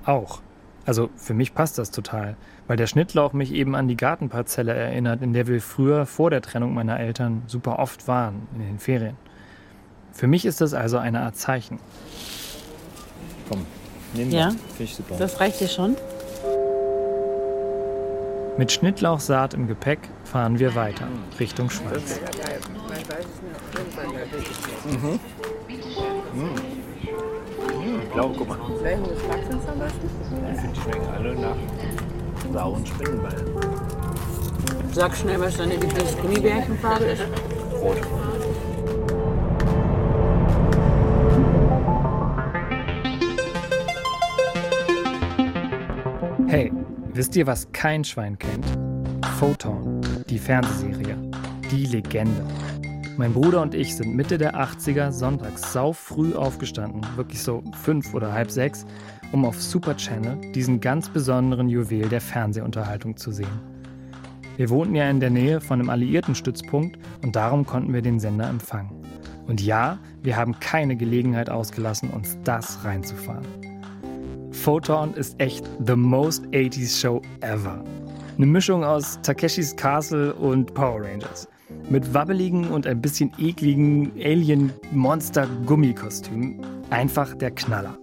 Auch. 0.04 0.40
Also 0.84 1.10
für 1.16 1.34
mich 1.34 1.52
passt 1.52 1.78
das 1.78 1.90
total, 1.90 2.36
weil 2.68 2.76
der 2.76 2.86
Schnittlauch 2.86 3.32
mich 3.32 3.52
eben 3.52 3.74
an 3.74 3.88
die 3.88 3.96
Gartenparzelle 3.96 4.72
erinnert, 4.72 5.20
in 5.20 5.32
der 5.32 5.46
wir 5.48 5.60
früher 5.60 6.06
vor 6.06 6.30
der 6.30 6.42
Trennung 6.42 6.74
meiner 6.74 6.98
Eltern 7.00 7.42
super 7.48 7.78
oft 7.80 8.06
waren, 8.06 8.46
in 8.54 8.60
den 8.60 8.78
Ferien. 8.78 9.16
Für 10.12 10.28
mich 10.28 10.46
ist 10.46 10.60
das 10.60 10.74
also 10.74 10.96
eine 10.98 11.20
Art 11.22 11.36
Zeichen. 11.36 11.78
Komm, 13.48 13.66
nehmen 14.14 14.30
Ja? 14.30 14.50
wir. 14.50 14.52
Finde 14.52 14.84
ich 14.84 14.94
super. 14.94 15.16
Das 15.18 15.40
reicht 15.40 15.60
dir 15.60 15.68
schon? 15.68 15.96
Mit 18.58 18.72
Schnittlauchsaat 18.72 19.52
im 19.54 19.68
Gepäck 19.68 19.98
fahren 20.24 20.58
wir 20.58 20.74
weiter, 20.74 21.06
Richtung 21.38 21.68
Schweiz. 21.68 22.20
Mhm. 24.86 25.20
Mhm. 26.32 26.50
Blau, 28.12 28.32
guck 28.36 28.48
mal. 28.48 28.58
Welchen 28.80 29.08
Geschmack 29.08 29.40
sind 29.48 29.62
es 29.62 29.68
am 29.68 29.78
besten? 29.78 30.10
Ich 30.54 30.60
finde, 30.60 30.74
die 30.74 30.80
schmecken 30.80 31.08
alle 31.14 31.34
nach 31.34 31.56
sauren 32.52 32.86
Spinnenball. 32.86 33.44
Sag 34.92 35.14
schnell, 35.14 35.40
was 35.40 35.56
deine 35.58 35.74
Lieblings-Gummibärchenfarbe 35.76 37.04
ist. 37.04 37.22
Rot. 37.82 37.98
Wisst 47.16 47.36
ihr, 47.36 47.46
was 47.46 47.70
kein 47.72 48.04
Schwein 48.04 48.38
kennt? 48.38 48.66
Photon, 49.38 50.00
die 50.28 50.38
Fernsehserie. 50.38 51.16
Die 51.70 51.86
Legende. 51.86 52.44
Mein 53.16 53.32
Bruder 53.32 53.62
und 53.62 53.74
ich 53.74 53.96
sind 53.96 54.14
Mitte 54.14 54.36
der 54.36 54.54
80er 54.56 55.10
sonntags 55.10 55.72
sau 55.72 55.92
früh 55.94 56.34
aufgestanden, 56.34 57.00
wirklich 57.16 57.42
so 57.42 57.64
fünf 57.82 58.12
oder 58.12 58.32
halb 58.32 58.50
sechs, 58.50 58.84
um 59.32 59.44
auf 59.44 59.60
Super 59.60 59.96
Channel 59.96 60.52
diesen 60.52 60.80
ganz 60.80 61.08
besonderen 61.08 61.68
Juwel 61.68 62.08
der 62.08 62.20
Fernsehunterhaltung 62.20 63.16
zu 63.16 63.32
sehen. 63.32 63.60
Wir 64.56 64.68
wohnten 64.68 64.94
ja 64.94 65.08
in 65.08 65.20
der 65.20 65.30
Nähe 65.30 65.60
von 65.60 65.80
einem 65.80 65.90
Alliiertenstützpunkt 65.90 66.98
und 67.22 67.36
darum 67.36 67.64
konnten 67.64 67.94
wir 67.94 68.02
den 68.02 68.20
Sender 68.20 68.48
empfangen. 68.48 68.90
Und 69.46 69.60
ja, 69.60 69.98
wir 70.22 70.36
haben 70.36 70.58
keine 70.60 70.96
Gelegenheit 70.96 71.50
ausgelassen, 71.50 72.10
uns 72.10 72.36
das 72.44 72.84
reinzufahren. 72.84 73.65
Photon 74.56 75.14
ist 75.14 75.38
echt 75.38 75.64
the 75.86 75.94
most 75.94 76.44
80s 76.46 77.00
Show 77.00 77.22
ever. 77.40 77.84
Eine 78.36 78.46
Mischung 78.46 78.82
aus 78.82 79.20
Takeshis 79.22 79.76
Castle 79.76 80.34
und 80.34 80.74
Power 80.74 81.02
Rangers. 81.02 81.46
Mit 81.88 82.12
wabbeligen 82.14 82.68
und 82.70 82.84
ein 82.86 83.00
bisschen 83.00 83.32
ekligen 83.38 84.10
Alien-Monster-Gummikostümen. 84.16 86.60
Einfach 86.90 87.34
der 87.34 87.52
Knaller. 87.52 87.96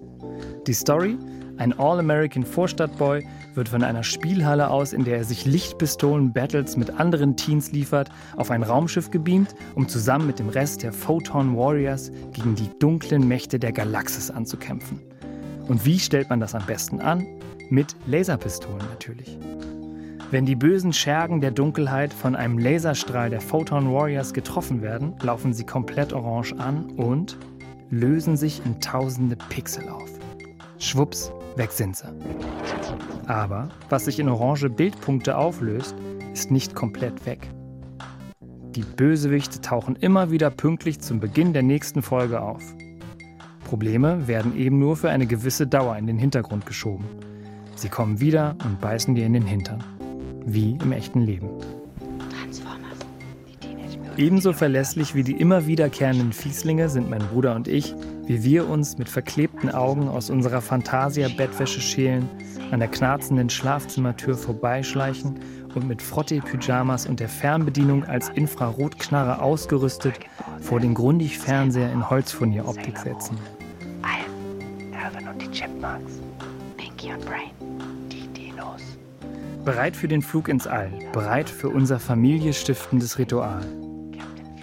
Die 0.68 0.74
Story? 0.74 1.18
Ein 1.58 1.78
All-American 1.78 2.46
Vorstadtboy 2.46 3.28
wird 3.56 3.70
von 3.70 3.84
einer 3.84 4.04
Spielhalle 4.04 4.70
aus, 4.70 4.94
in 4.94 5.04
der 5.04 5.18
er 5.18 5.24
sich 5.24 5.46
Lichtpistolen-Battles 5.46 6.78
mit 6.78 7.00
anderen 7.00 7.36
Teens 7.36 7.72
liefert, 7.72 8.10
auf 8.38 8.52
ein 8.52 8.62
Raumschiff 8.64 9.10
gebeamt, 9.12 9.56
um 9.76 9.90
zusammen 9.90 10.28
mit 10.28 10.40
dem 10.40 10.50
Rest 10.50 10.82
der 10.82 10.94
Photon 10.94 11.58
Warriors 11.58 12.12
gegen 12.32 12.56
die 12.56 12.70
dunklen 12.80 13.28
Mächte 13.28 13.60
der 13.60 13.72
Galaxis 13.72 14.32
anzukämpfen. 14.32 15.00
Und 15.68 15.86
wie 15.86 16.00
stellt 16.00 16.30
man 16.30 16.40
das 16.40 16.56
am 16.56 16.66
besten 16.66 17.00
an? 17.00 17.26
Mit 17.70 17.96
Laserpistolen 18.06 18.86
natürlich. 18.90 19.38
Wenn 20.32 20.46
die 20.46 20.56
bösen 20.56 20.94
Schergen 20.94 21.42
der 21.42 21.52
Dunkelheit 21.52 22.12
von 22.12 22.36
einem 22.36 22.58
Laserstrahl 22.58 23.30
der 23.30 23.40
Photon 23.40 23.94
Warriors 23.94 24.34
getroffen 24.34 24.82
werden, 24.82 25.14
laufen 25.22 25.54
sie 25.54 25.66
komplett 25.66 26.12
orange 26.12 26.54
an 26.54 26.86
und 26.98 27.38
lösen 27.92 28.36
sich 28.36 28.66
in 28.66 28.82
tausende 28.82 29.36
Pixel 29.50 29.88
auf. 29.90 30.10
Schwupps, 30.80 31.32
weg 31.56 31.72
sind 31.72 31.96
sie. 31.96 32.08
Aber 33.28 33.70
was 33.90 34.06
sich 34.06 34.20
in 34.20 34.28
orange 34.28 34.70
Bildpunkte 34.70 35.38
auflöst, 35.38 35.96
ist 36.34 36.50
nicht 36.50 36.74
komplett 36.74 37.26
weg. 37.28 37.48
Die 38.76 38.82
Bösewichte 38.82 39.62
tauchen 39.62 39.96
immer 39.96 40.32
wieder 40.32 40.50
pünktlich 40.50 41.00
zum 41.00 41.20
Beginn 41.20 41.54
der 41.54 41.62
nächsten 41.62 42.02
Folge 42.02 42.42
auf. 42.42 42.64
Probleme 43.74 44.28
werden 44.28 44.56
eben 44.56 44.78
nur 44.78 44.96
für 44.96 45.10
eine 45.10 45.26
gewisse 45.26 45.66
Dauer 45.66 45.98
in 45.98 46.06
den 46.06 46.20
Hintergrund 46.20 46.68
geschoben. 46.68 47.06
Sie 47.74 47.90
kommen 47.90 48.20
wieder 48.20 48.56
und 48.64 48.80
beißen 48.80 49.16
dir 49.16 49.26
in 49.26 49.34
den 49.34 49.48
Hintern. 49.48 49.84
Wie 50.46 50.78
im 50.80 50.92
echten 50.92 51.22
Leben. 51.22 51.50
Ebenso 54.16 54.54
verlässlich 54.54 55.16
wie 55.16 55.24
die 55.24 55.32
immer 55.32 55.66
wiederkehrenden 55.66 56.34
Fieslinge 56.34 56.88
sind 56.88 57.10
mein 57.10 57.24
Bruder 57.30 57.56
und 57.56 57.68
ich, 57.68 57.96
wie 58.28 58.44
wir 58.44 58.70
uns 58.70 59.00
mit 59.00 59.10
verklebten 59.10 59.72
Augen 59.72 60.08
aus 60.08 60.30
unserer 60.30 60.62
Fantasia-Bettwäsche 60.62 61.82
schälen, 61.82 62.30
an 62.70 62.80
der 62.80 62.90
knarzenden 62.90 63.50
Schlafzimmertür 63.50 64.36
vorbeischleichen 64.36 65.40
und 65.74 65.88
mit 65.88 66.04
Frottee-Pyjamas 66.04 67.08
und 67.08 67.20
der 67.20 67.30
Fernbedienung 67.30 68.04
als 68.04 68.30
Infrarotknarre 68.30 69.42
ausgerüstet 69.42 70.20
vor 70.62 70.80
den 70.80 70.94
Grundig-Fernseher 70.94 71.92
in 71.92 72.08
Holzfurnieroptik 72.08 73.00
setzen. 73.00 73.40
Chipmunks. 75.84 76.22
Pinky 76.78 77.14
und 77.14 77.26
Brain. 77.26 77.52
Die 78.10 78.28
Dinos. 78.28 78.82
Bereit 79.66 79.96
für 79.96 80.08
den 80.08 80.22
Flug 80.22 80.48
ins 80.48 80.66
All, 80.66 80.90
bereit 81.12 81.50
für 81.50 81.70
unser 81.70 82.00
familiestiftendes 82.00 83.18
Ritual. 83.18 83.62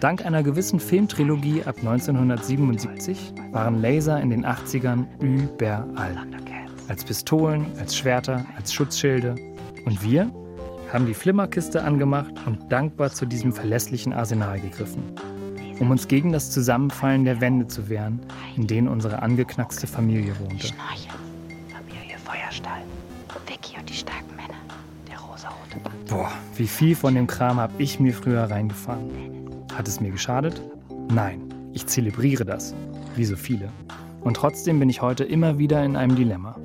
Dank 0.01 0.25
einer 0.25 0.43
gewissen 0.43 0.81
Filmtrilogie 0.81 1.63
ab 1.65 1.77
1977 1.79 3.35
waren 3.53 3.83
Laser 3.83 4.19
in 4.21 4.31
den 4.31 4.47
80ern 4.47 5.05
überall. 5.21 6.17
Als 6.89 7.05
Pistolen, 7.05 7.67
als 7.79 7.97
Schwerter, 7.97 8.47
als 8.57 8.73
Schutzschilde. 8.73 9.35
Und 9.85 10.03
wir 10.03 10.31
haben 10.91 11.07
die 11.07 11.15
Flimmerkiste 11.15 11.85
angemacht 11.85 12.33
und 12.47 12.73
dankbar 12.73 13.11
zu 13.11 13.27
diesem 13.27 13.53
verlässlichen 13.53 14.15
Arsenal 14.15 14.59
gegriffen. 14.59 15.03
Um 15.81 15.91
uns 15.91 16.07
gegen 16.07 16.31
das 16.31 16.51
Zusammenfallen 16.51 17.25
der 17.25 17.41
Wände 17.41 17.67
zu 17.67 17.89
wehren, 17.89 18.21
in 18.57 18.67
denen 18.67 18.87
unsere 18.87 19.23
angeknackste 19.23 19.87
Familie 19.87 20.39
wohnte. 20.39 20.69
Schnorchel. 20.69 21.19
Familie 21.69 22.17
Feuerstahl. 22.23 22.83
Vicky 23.51 23.79
und 23.79 23.89
die 23.89 23.95
starken 23.95 24.37
Männer. 24.37 24.61
Der 25.09 25.19
rosarote 25.19 25.79
Band. 25.83 26.07
Boah, 26.09 26.31
wie 26.57 26.67
viel 26.67 26.95
von 26.95 27.15
dem 27.15 27.27
Kram 27.27 27.59
habe 27.59 27.73
ich 27.79 27.99
mir 27.99 28.15
früher 28.15 28.45
reingefahren. 28.45 29.11
Hat 29.75 29.89
es 29.89 30.01
mir 30.01 30.11
geschadet? 30.11 30.63
Nein, 31.09 31.41
ich 31.73 31.87
zelebriere 31.87 32.45
das, 32.45 32.75
wie 33.17 33.25
so 33.25 33.37
viele. 33.37 33.71
Und 34.21 34.35
trotzdem 34.35 34.79
bin 34.79 34.91
ich 34.91 35.03
heute 35.03 35.25
immer 35.25 35.59
wieder 35.59 35.85
in 35.85 35.97
einem 35.97 36.15
Dilemma. 36.15 36.57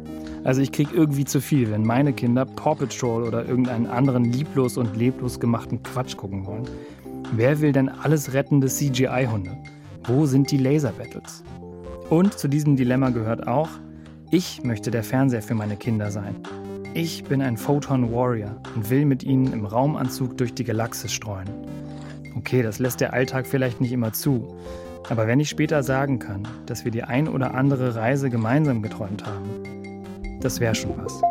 Also 0.44 0.62
ich 0.62 0.72
kriege 0.72 0.94
irgendwie 0.94 1.26
zu 1.26 1.42
viel, 1.42 1.72
wenn 1.72 1.84
meine 1.84 2.14
Kinder 2.14 2.46
Paw 2.46 2.76
Patrol 2.76 3.24
oder 3.24 3.46
irgendeinen 3.46 3.88
anderen 3.88 4.26
lieblos 4.26 4.78
und 4.78 4.96
leblos 4.96 5.40
gemachten 5.40 5.82
Quatsch 5.82 6.18
gucken 6.18 6.46
wollen. 6.46 6.68
Wer 7.34 7.60
will 7.62 7.72
denn 7.72 7.90
alles 7.90 8.34
rettende 8.34 8.68
CGI-Hunde? 8.68 9.58
Wo 10.06 10.26
sind 10.26 10.52
die 10.52 10.58
Laser-Battles? 10.58 11.44
Und 12.10 12.38
zu 12.38 12.48
diesem 12.48 12.76
Dilemma 12.76 13.10
gehört 13.10 13.48
auch, 13.48 13.70
ich 14.32 14.64
möchte 14.64 14.92
der 14.92 15.04
Fernseher 15.04 15.42
für 15.42 15.56
meine 15.56 15.76
Kinder 15.76 16.12
sein. 16.12 16.36
Ich 16.94 17.24
bin 17.24 17.42
ein 17.42 17.58
Photon 17.58 18.14
Warrior 18.14 18.56
und 18.76 18.90
will 18.90 19.06
mit 19.06 19.24
ihnen 19.24 19.52
im 19.52 19.66
Raumanzug 19.66 20.38
durch 20.38 20.54
die 20.54 20.64
Galaxis 20.64 21.12
streuen. 21.12 21.50
Okay, 22.38 22.62
das 22.62 22.80
lässt 22.80 23.02
der 23.02 23.14
Alltag 23.14 23.48
vielleicht 23.48 23.82
nicht 23.82 23.92
immer 23.92 24.14
zu. 24.14 24.56
Aber 25.10 25.28
wenn 25.28 25.40
ich 25.40 25.50
später 25.50 25.84
sagen 25.84 26.20
kann, 26.20 26.48
dass 26.66 26.86
wir 26.86 26.92
die 26.92 27.04
ein 27.04 27.28
oder 27.28 27.54
andere 27.54 27.96
Reise 27.96 28.30
gemeinsam 28.30 28.82
geträumt 28.82 29.26
haben, 29.26 29.50
das 30.42 30.60
wäre 30.60 30.76
schon 30.76 30.94
was. 30.98 31.22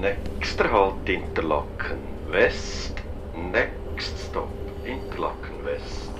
Nächster 0.00 0.70
Halt 0.70 1.08
Interlaken. 1.08 1.98
West, 2.30 3.02
Next 3.34 4.14
stop, 4.28 4.48
Interlaken 4.84 5.64
West. 5.64 6.12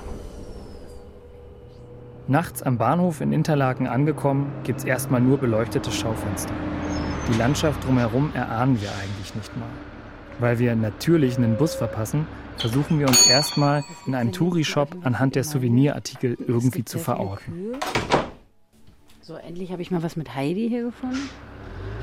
Nachts 2.26 2.60
am 2.64 2.76
Bahnhof 2.76 3.20
in 3.20 3.32
Interlaken 3.32 3.86
angekommen, 3.86 4.50
gibt's 4.64 4.82
erstmal 4.82 5.20
nur 5.20 5.38
beleuchtete 5.38 5.92
Schaufenster. 5.92 6.52
Die 7.32 7.38
Landschaft 7.38 7.84
drumherum 7.84 8.32
erahnen 8.34 8.80
wir 8.80 8.88
eigentlich 9.00 9.32
nicht 9.36 9.56
mal. 9.56 9.68
Weil 10.40 10.58
wir 10.58 10.74
natürlich 10.74 11.36
einen 11.36 11.56
Bus 11.56 11.76
verpassen, 11.76 12.26
versuchen 12.56 12.98
wir 12.98 13.06
uns 13.06 13.28
erstmal 13.28 13.84
in 14.06 14.16
einem 14.16 14.32
Touri-Shop 14.32 14.88
anhand 15.04 15.36
der 15.36 15.44
Souvenirartikel 15.44 16.36
irgendwie 16.48 16.84
zu 16.84 16.98
verorten. 16.98 17.76
So, 19.20 19.36
endlich 19.36 19.70
habe 19.70 19.82
ich 19.82 19.92
mal 19.92 20.02
was 20.02 20.16
mit 20.16 20.34
Heidi 20.34 20.68
hier 20.68 20.82
gefunden. 20.82 21.28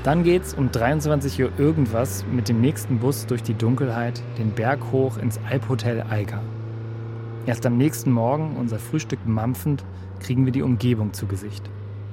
Dann 0.06 0.22
geht's 0.22 0.54
um 0.54 0.70
23 0.70 1.42
Uhr 1.42 1.50
irgendwas 1.58 2.24
mit 2.30 2.48
dem 2.48 2.60
nächsten 2.60 3.00
Bus 3.00 3.26
durch 3.26 3.42
die 3.42 3.54
Dunkelheit 3.54 4.22
den 4.38 4.52
Berg 4.52 4.78
hoch 4.92 5.18
ins 5.18 5.40
Alphotel 5.50 6.04
Eiger. 6.08 6.40
Erst 7.44 7.66
am 7.66 7.76
nächsten 7.76 8.12
Morgen, 8.12 8.54
unser 8.56 8.78
Frühstück 8.78 9.18
mampfend, 9.26 9.84
kriegen 10.20 10.44
wir 10.44 10.52
die 10.52 10.62
Umgebung 10.62 11.12
zu 11.12 11.26
Gesicht. 11.26 11.68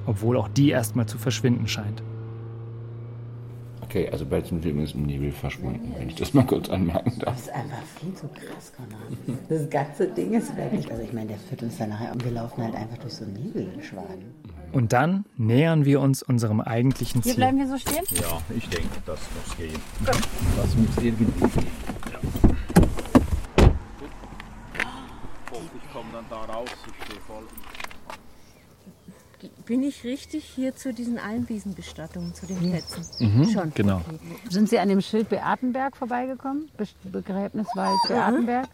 Obwohl 0.06 0.36
auch 0.38 0.48
die 0.48 0.70
erstmal 0.70 1.06
zu 1.06 1.18
verschwinden 1.18 1.68
scheint. 1.68 2.02
Okay, 3.94 4.08
also 4.10 4.26
Belzenfilm 4.26 4.80
ist 4.80 4.96
im 4.96 5.04
Nebel 5.06 5.30
verschwunden, 5.30 5.94
wenn 5.96 6.08
ich 6.08 6.16
das 6.16 6.34
mal 6.34 6.44
kurz 6.44 6.68
anmerken 6.68 7.16
darf. 7.20 7.36
Das 7.36 7.42
ist 7.42 7.52
einfach 7.52 7.78
viel 8.00 8.12
zu 8.12 8.26
krass, 8.26 8.72
Konrad. 8.76 9.38
Das 9.48 9.70
ganze 9.70 10.08
Ding 10.08 10.32
ist 10.32 10.56
weg. 10.56 10.72
Also 10.90 11.00
ich 11.00 11.12
meine, 11.12 11.28
der 11.28 11.38
führt 11.38 11.62
uns 11.62 11.78
dann 11.78 11.90
nachher 11.90 12.10
und 12.10 12.24
wir 12.24 12.32
laufen 12.32 12.64
halt 12.64 12.74
einfach 12.74 12.98
durch 12.98 13.14
so 13.14 13.24
einen 13.24 13.34
Nebelschwaden. 13.34 14.34
Und 14.72 14.92
dann 14.92 15.24
nähern 15.36 15.84
wir 15.84 16.00
uns 16.00 16.24
unserem 16.24 16.60
eigentlichen 16.60 17.22
Hier 17.22 17.34
Ziel. 17.34 17.36
bleiben 17.36 17.58
wir 17.58 17.68
so 17.68 17.78
stehen? 17.78 18.02
Ja, 18.20 18.42
ich 18.56 18.68
denke, 18.68 18.88
das 19.06 19.20
muss 19.36 19.56
gehen. 19.56 19.80
Das 20.04 20.74
muss 20.74 20.96
irgendwie 20.96 21.26
gehen. 21.26 21.50
Ja. 22.10 22.18
Ich 25.76 25.92
komme 25.92 26.08
dann 26.12 26.24
da 26.28 26.52
raus, 26.52 26.68
ich 26.68 27.04
stehe 27.04 27.20
voll. 27.28 27.44
Bin 29.66 29.82
ich 29.82 30.04
richtig 30.04 30.44
hier 30.44 30.76
zu 30.76 30.92
diesen 30.92 31.18
Almwiesenbestattungen, 31.18 32.34
zu 32.34 32.44
den 32.46 32.58
Plätzen? 32.58 33.04
Mhm, 33.18 33.48
Schon. 33.48 33.72
genau. 33.74 33.98
Okay. 34.06 34.18
Sind 34.50 34.68
Sie 34.68 34.78
an 34.78 34.90
dem 34.90 35.00
Schild 35.00 35.30
Beatenberg 35.30 35.96
vorbeigekommen? 35.96 36.68
Be 36.76 36.86
Begräbniswald 37.04 37.96
Beatenberg? 38.06 38.66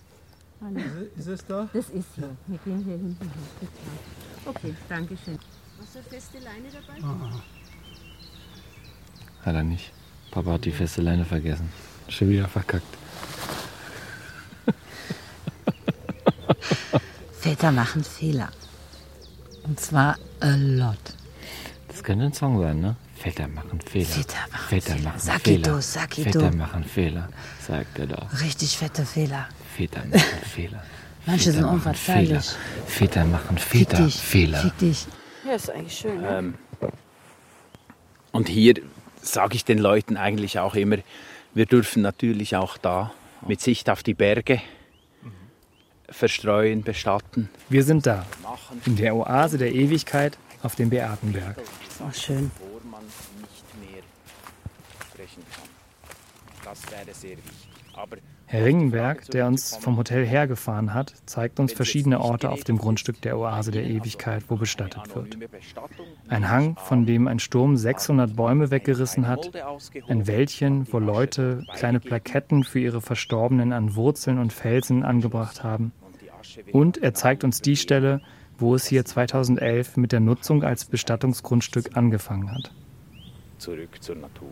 Ah, 0.60 0.66
nee. 0.70 0.82
Ist 1.16 1.28
es 1.28 1.46
da? 1.46 1.68
Das 1.72 1.88
ist 1.90 2.08
hier. 2.16 2.30
Wir 2.48 2.58
gehen 2.64 2.84
hier 2.84 2.96
hinten 2.96 3.16
hin. 3.20 3.68
Okay, 4.46 4.74
danke 4.88 5.16
schön. 5.24 5.38
Hast 5.80 5.94
du 5.94 5.98
eine 6.00 6.08
feste 6.08 6.38
Leine 6.38 6.68
dabei? 6.72 7.00
Hat 9.46 9.54
er 9.54 9.62
nicht. 9.62 9.92
Papa 10.32 10.52
hat 10.52 10.64
die 10.64 10.72
feste 10.72 11.02
Leine 11.02 11.24
vergessen. 11.24 11.68
Schon 12.08 12.30
wieder 12.30 12.48
verkackt. 12.48 12.84
Väter 17.40 17.72
machen 17.72 18.04
Fehler. 18.04 18.50
Und 19.70 19.78
zwar 19.78 20.18
a 20.40 20.50
lot. 20.56 20.98
Das 21.86 22.02
könnte 22.02 22.24
ein 22.24 22.32
Song 22.32 22.60
sein, 22.60 22.80
ne? 22.80 22.96
Väter 23.14 23.46
machen 23.46 23.80
Fehler. 23.80 24.04
Väter 24.06 24.34
machen 24.50 24.68
Väter 24.68 24.92
Fehler. 24.94 25.04
machen 25.04 25.20
Sag 25.20 25.40
Fehler. 25.42 25.78
it, 25.78 26.24
Väter 26.24 26.50
du. 26.50 26.56
machen 26.56 26.84
Fehler. 26.84 27.28
Sagt 27.64 27.98
er 28.00 28.06
doch. 28.08 28.40
Richtig 28.42 28.76
fette 28.76 29.06
Fehler. 29.06 29.46
Väter 29.76 30.00
machen 30.06 30.20
Fehler. 30.52 30.82
Manche 31.24 31.44
Väter 31.44 31.52
sind 31.52 31.64
unverzeihlich. 31.66 32.46
Fehler. 32.46 32.86
Väter 32.88 33.24
machen 33.26 33.58
Fick 33.58 33.88
Väter 33.90 34.04
dich. 34.04 34.16
Fehler. 34.16 34.58
Fick 34.58 34.78
dich. 34.78 35.06
Ja, 35.46 35.52
ist 35.52 35.70
eigentlich 35.70 35.96
schön. 35.96 36.20
Ne? 36.20 36.38
Ähm, 36.38 36.54
und 38.32 38.48
hier 38.48 38.74
sage 39.22 39.54
ich 39.54 39.64
den 39.64 39.78
Leuten 39.78 40.16
eigentlich 40.16 40.58
auch 40.58 40.74
immer, 40.74 40.96
wir 41.54 41.66
dürfen 41.66 42.02
natürlich 42.02 42.56
auch 42.56 42.76
da 42.76 43.12
mit 43.46 43.60
Sicht 43.60 43.88
auf 43.88 44.02
die 44.02 44.14
Berge 44.14 44.60
verstreuen, 46.10 46.82
bestatten. 46.82 47.48
Wir 47.68 47.84
sind 47.84 48.06
da, 48.06 48.26
in 48.86 48.96
der 48.96 49.14
Oase 49.14 49.58
der 49.58 49.72
Ewigkeit 49.72 50.36
auf 50.62 50.74
dem 50.74 50.90
Beatenberg. 50.90 51.56
Oh, 52.00 52.12
schön. 52.12 52.50
Das 56.64 56.90
wäre 56.90 57.14
sehr 57.14 57.36
wichtig. 57.36 57.68
Aber 57.94 58.16
Herr 58.52 58.64
Ringenberg, 58.64 59.30
der 59.30 59.46
uns 59.46 59.76
vom 59.76 59.96
Hotel 59.96 60.26
hergefahren 60.26 60.92
hat, 60.92 61.14
zeigt 61.24 61.60
uns 61.60 61.72
verschiedene 61.72 62.20
Orte 62.20 62.50
auf 62.50 62.64
dem 62.64 62.78
Grundstück 62.78 63.20
der 63.20 63.38
Oase 63.38 63.70
der 63.70 63.84
Ewigkeit, 63.84 64.42
wo 64.48 64.56
bestattet 64.56 65.14
wird. 65.14 65.38
Ein 66.26 66.50
Hang, 66.50 66.74
von 66.76 67.06
dem 67.06 67.28
ein 67.28 67.38
Sturm 67.38 67.76
600 67.76 68.34
Bäume 68.34 68.72
weggerissen 68.72 69.28
hat, 69.28 69.52
ein 70.08 70.26
Wäldchen, 70.26 70.92
wo 70.92 70.98
Leute 70.98 71.64
kleine 71.76 72.00
Plaketten 72.00 72.64
für 72.64 72.80
ihre 72.80 73.00
Verstorbenen 73.00 73.72
an 73.72 73.94
Wurzeln 73.94 74.40
und 74.40 74.52
Felsen 74.52 75.04
angebracht 75.04 75.62
haben. 75.62 75.92
Und 76.72 77.00
er 77.00 77.14
zeigt 77.14 77.44
uns 77.44 77.62
die 77.62 77.76
Stelle, 77.76 78.20
wo 78.58 78.74
es 78.74 78.84
hier 78.84 79.04
2011 79.04 79.96
mit 79.96 80.10
der 80.10 80.18
Nutzung 80.18 80.64
als 80.64 80.86
Bestattungsgrundstück 80.86 81.96
angefangen 81.96 82.50
hat. 82.50 82.72
zurück 83.58 84.02
zur 84.02 84.16
Natur. 84.16 84.50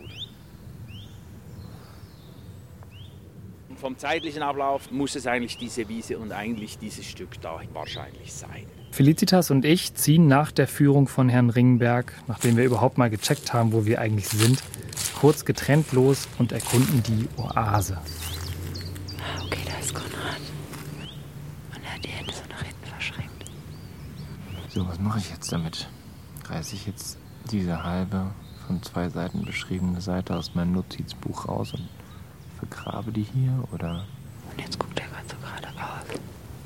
Vom 3.79 3.97
zeitlichen 3.97 4.43
Ablauf 4.43 4.91
muss 4.91 5.15
es 5.15 5.25
eigentlich 5.25 5.57
diese 5.57 5.87
Wiese 5.87 6.19
und 6.19 6.31
eigentlich 6.31 6.77
dieses 6.77 7.05
Stück 7.05 7.41
da 7.41 7.59
wahrscheinlich 7.73 8.33
sein. 8.33 8.65
Felicitas 8.91 9.51
und 9.51 9.65
ich 9.65 9.93
ziehen 9.93 10.27
nach 10.27 10.51
der 10.51 10.67
Führung 10.67 11.07
von 11.07 11.29
Herrn 11.29 11.49
Ringenberg, 11.49 12.13
nachdem 12.27 12.57
wir 12.57 12.65
überhaupt 12.65 12.97
mal 12.97 13.09
gecheckt 13.09 13.53
haben, 13.53 13.71
wo 13.71 13.85
wir 13.85 14.01
eigentlich 14.01 14.27
sind, 14.27 14.61
kurz 15.19 15.45
getrennt 15.45 15.91
los 15.93 16.27
und 16.37 16.51
erkunden 16.51 17.01
die 17.03 17.27
Oase. 17.41 17.97
Okay, 19.45 19.61
da 19.65 19.79
ist 19.79 19.93
Konrad. 19.93 20.41
Und 21.73 21.83
er 21.83 21.93
hat 21.93 22.03
die 22.03 22.09
Hände 22.09 22.33
so 22.33 22.41
nach 22.49 22.61
hinten 22.61 22.85
verschränkt. 22.85 23.45
So, 24.69 24.87
was 24.87 24.99
mache 24.99 25.19
ich 25.19 25.29
jetzt 25.29 25.51
damit? 25.51 25.89
Reiße 26.49 26.75
ich 26.75 26.85
jetzt 26.85 27.17
diese 27.51 27.83
halbe 27.83 28.31
von 28.67 28.83
zwei 28.83 29.09
Seiten 29.09 29.45
beschriebene 29.45 30.01
Seite 30.01 30.35
aus 30.35 30.55
meinem 30.55 30.73
Notizbuch 30.73 31.47
raus 31.47 31.73
und 31.73 31.87
vergrabe 32.59 33.11
die 33.11 33.23
hier 33.23 33.63
oder 33.71 34.05
Und 34.51 34.59
jetzt 34.61 34.77
guckt 34.79 34.99
er 34.99 35.07
gerade 35.07 35.25
so 35.29 35.35
geradeaus. 35.37 36.19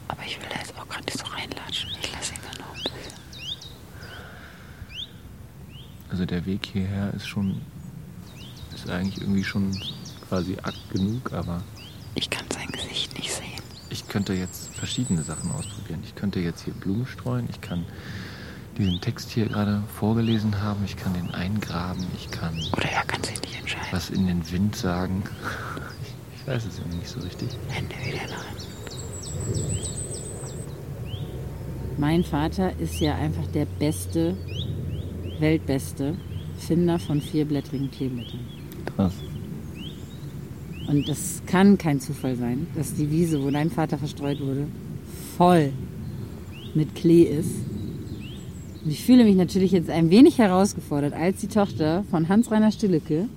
Aber 0.07 0.23
ich 0.25 0.39
will 0.39 0.47
da 0.49 0.59
jetzt 0.59 0.73
auch 0.77 0.87
gerade 0.87 1.05
nicht 1.05 1.17
so 1.17 1.25
reinlatschen. 1.25 1.89
Ich 2.01 2.11
lasse 2.11 2.33
ihn 2.33 2.39
dann 2.51 2.61
noch 2.65 2.75
ein 2.75 2.83
bisschen. 2.83 3.13
Also 6.09 6.25
der 6.25 6.45
Weg 6.45 6.65
hierher 6.65 7.13
ist 7.13 7.27
schon, 7.27 7.61
ist 8.73 8.89
eigentlich 8.89 9.21
irgendwie 9.21 9.43
schon 9.43 9.71
quasi 10.27 10.57
Akt 10.61 10.89
genug, 10.91 11.31
aber 11.33 11.63
Ich 12.15 12.29
kann 12.29 12.45
sein 12.51 12.67
Gesicht 12.67 13.17
nicht 13.17 13.31
sehen. 13.31 13.61
ich 13.89 14.07
könnte 14.07 14.33
jetzt 14.33 14.73
verschiedene 14.75 15.23
Sachen 15.23 15.51
ausprobieren. 15.51 16.01
Ich 16.03 16.15
könnte 16.15 16.39
jetzt 16.39 16.63
hier 16.63 16.73
Blumen 16.73 17.05
streuen, 17.07 17.47
ich 17.49 17.61
kann 17.61 17.85
diesen 18.77 18.99
Text 19.01 19.29
hier 19.31 19.45
gerade 19.47 19.83
vorgelesen 19.99 20.61
haben, 20.61 20.83
ich 20.85 20.95
kann 20.97 21.13
den 21.13 21.31
eingraben, 21.31 22.05
ich 22.15 22.29
kann 22.31 22.53
Oder 22.75 22.89
er 22.89 23.03
kann 23.05 23.23
sich 23.23 23.39
nicht 23.41 23.59
entscheiden. 23.59 23.87
was 23.91 24.09
in 24.09 24.27
den 24.27 24.51
Wind 24.51 24.75
sagen. 24.75 25.23
Ich 26.35 26.49
weiß 26.49 26.65
es 26.65 26.77
irgendwie 26.77 26.97
nicht 26.97 27.07
so 27.09 27.21
richtig. 27.21 27.47
Hände 27.69 27.95
wieder 28.05 28.29
nach. 28.29 28.43
Mein 31.97 32.25
Vater 32.25 32.77
ist 32.79 32.99
ja 32.99 33.15
einfach 33.15 33.47
der 33.53 33.65
beste, 33.65 34.35
weltbeste 35.39 36.15
Finder 36.57 36.99
von 36.99 37.21
vierblättrigen 37.21 37.89
Kleeblättern. 37.91 38.41
Krass. 38.93 39.13
Und 40.87 41.07
das 41.07 41.41
kann 41.45 41.77
kein 41.77 42.01
Zufall 42.01 42.35
sein, 42.35 42.67
dass 42.75 42.93
die 42.93 43.09
Wiese, 43.09 43.41
wo 43.41 43.49
dein 43.51 43.69
Vater 43.69 43.97
verstreut 43.97 44.41
wurde, 44.41 44.67
voll 45.37 45.71
mit 46.73 46.93
Klee 46.93 47.23
ist. 47.23 47.55
Und 48.83 48.91
ich 48.91 49.05
fühle 49.05 49.23
mich 49.23 49.35
natürlich 49.35 49.71
jetzt 49.71 49.89
ein 49.89 50.09
wenig 50.09 50.39
herausgefordert, 50.39 51.13
als 51.13 51.37
die 51.37 51.47
Tochter 51.47 52.03
von 52.11 52.27
Hans-Rainer 52.27 52.71
Stillecke, 52.71 53.29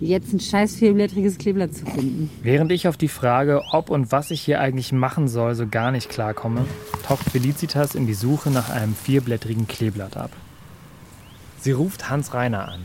jetzt 0.00 0.32
ein 0.32 0.40
scheiß 0.40 0.76
vierblättriges 0.76 1.38
Kleeblatt 1.38 1.74
zu 1.74 1.84
finden. 1.84 2.30
Während 2.42 2.72
ich 2.72 2.88
auf 2.88 2.96
die 2.96 3.08
Frage, 3.08 3.62
ob 3.72 3.90
und 3.90 4.12
was 4.12 4.30
ich 4.30 4.40
hier 4.40 4.60
eigentlich 4.60 4.92
machen 4.92 5.28
soll, 5.28 5.54
so 5.54 5.66
gar 5.66 5.90
nicht 5.90 6.08
klarkomme, 6.08 6.64
taucht 7.06 7.30
Felicitas 7.30 7.94
in 7.94 8.06
die 8.06 8.14
Suche 8.14 8.50
nach 8.50 8.70
einem 8.70 8.94
vierblättrigen 8.94 9.66
Kleeblatt 9.68 10.16
ab. 10.16 10.30
Sie 11.60 11.72
ruft 11.72 12.10
Hans 12.10 12.34
Reiner 12.34 12.68
an. 12.68 12.80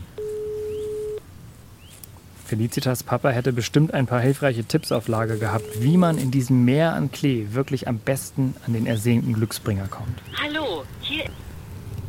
Felicitas 2.50 3.04
Papa 3.04 3.30
hätte 3.30 3.52
bestimmt 3.52 3.94
ein 3.94 4.06
paar 4.06 4.18
hilfreiche 4.18 4.64
Tipps 4.64 4.90
auf 4.90 5.06
Lager 5.06 5.36
gehabt, 5.36 5.82
wie 5.82 5.96
man 5.96 6.18
in 6.18 6.32
diesem 6.32 6.64
Meer 6.64 6.94
an 6.94 7.12
Klee 7.12 7.46
wirklich 7.52 7.86
am 7.86 7.98
besten 7.98 8.56
an 8.66 8.72
den 8.72 8.86
ersehnten 8.86 9.34
Glücksbringer 9.34 9.86
kommt. 9.86 10.20
Hallo, 10.42 10.82
hier. 11.00 11.26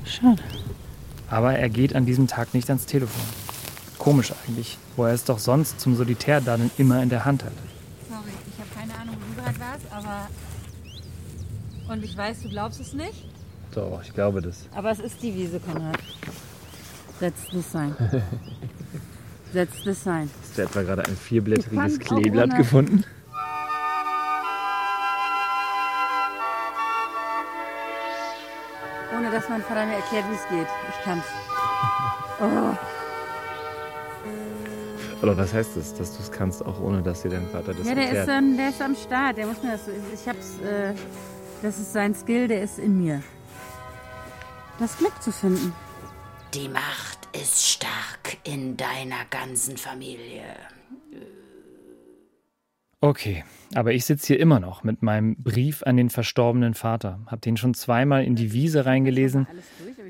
Schade. 0.04 0.42
Aber 1.30 1.54
er 1.54 1.70
geht 1.70 1.96
an 1.96 2.08
diesem 2.08 2.26
Tag 2.26 2.56
nicht 2.56 2.72
ans 2.72 2.88
Telefon. 2.88 3.22
Komisch 4.00 4.34
eigentlich, 4.48 4.80
wo 4.96 5.06
er 5.06 5.14
es 5.14 5.26
doch 5.26 5.38
sonst 5.38 5.80
zum 5.80 5.96
Solitärdadeln 5.96 6.72
immer 6.80 7.04
in 7.04 7.10
der 7.10 7.24
Hand 7.24 7.44
hat. 7.44 7.54
Sorry, 8.10 8.32
ich 8.52 8.60
habe 8.60 8.70
keine 8.74 9.00
Ahnung, 9.00 9.18
wo 9.20 9.36
du 9.36 9.44
gerade 9.44 9.60
warst, 9.60 9.86
aber. 9.92 10.28
Und 11.94 12.04
ich 12.04 12.18
weiß, 12.18 12.42
du 12.42 12.50
glaubst 12.50 12.80
es 12.80 12.94
nicht, 12.94 13.28
Doch, 13.76 14.02
ich 14.04 14.12
glaube 14.12 14.42
das. 14.42 14.66
Aber 14.74 14.90
es 14.90 15.02
ist 15.02 15.22
die 15.22 15.36
Wiese, 15.36 15.60
Konrad. 15.60 16.00
Setz 17.20 17.42
das 17.54 17.72
sein. 17.72 17.96
Setzt 19.54 19.86
es 19.86 20.04
sein. 20.04 20.30
Hast 20.42 20.58
du 20.58 20.62
etwa 20.62 20.82
gerade 20.82 21.06
ein 21.06 21.18
vierblättriges 21.18 22.00
Kleeblatt 22.00 22.56
gefunden? 22.56 23.04
Ohne 29.18 29.30
dass 29.30 29.50
mein 29.50 29.62
Vater 29.62 29.86
mir 29.86 29.96
erklärt, 29.96 30.26
wie 30.30 30.36
es 30.36 30.48
geht. 30.50 30.68
Ich 30.90 31.04
kann's. 31.04 31.26
Oh. 32.40 32.76
Aber 35.22 35.38
was 35.38 35.54
heißt 35.54 35.76
das, 35.76 35.94
dass 35.94 36.18
du 36.18 36.24
es 36.24 36.32
kannst, 36.32 36.66
auch 36.66 36.80
ohne 36.80 37.04
dass 37.04 37.22
dir 37.22 37.30
dein 37.30 37.48
Vater 37.50 37.74
das 37.74 37.86
ja, 37.86 37.94
der 37.94 38.06
erklärt? 38.06 38.30
Ist 38.30 38.58
der 38.58 38.70
ist 38.70 38.82
am 38.82 38.96
Start. 38.96 39.38
Der 39.38 39.48
muss 39.48 39.62
mir 39.62 39.72
das. 39.74 39.82
Ich 40.14 40.28
hab's. 40.28 40.60
Äh, 40.60 40.94
das 41.62 41.78
ist 41.78 41.94
sein 41.94 42.16
Skill, 42.16 42.48
der 42.48 42.64
ist 42.64 42.80
in 42.80 43.04
mir. 43.04 43.22
Das 44.80 44.98
Glück 44.98 45.22
zu 45.22 45.32
finden. 45.32 45.74
Die 46.56 46.70
Macht 46.70 47.11
ist 47.34 47.66
stark 47.68 48.38
in 48.44 48.78
deiner 48.78 49.26
ganzen 49.30 49.78
Familie. 49.78 50.44
Okay, 53.04 53.44
aber 53.74 53.94
ich 53.94 54.06
sitze 54.06 54.28
hier 54.28 54.40
immer 54.40 54.60
noch 54.60 54.84
mit 54.84 55.02
meinem 55.02 55.36
Brief 55.36 55.82
an 55.84 55.98
den 55.98 56.12
verstorbenen 56.12 56.76
Vater. 56.76 57.20
Hab 57.26 57.42
den 57.42 57.58
schon 57.58 57.74
zweimal 57.74 58.24
in 58.24 58.36
die 58.36 58.54
Wiese 58.54 58.86
reingelesen, 58.86 59.48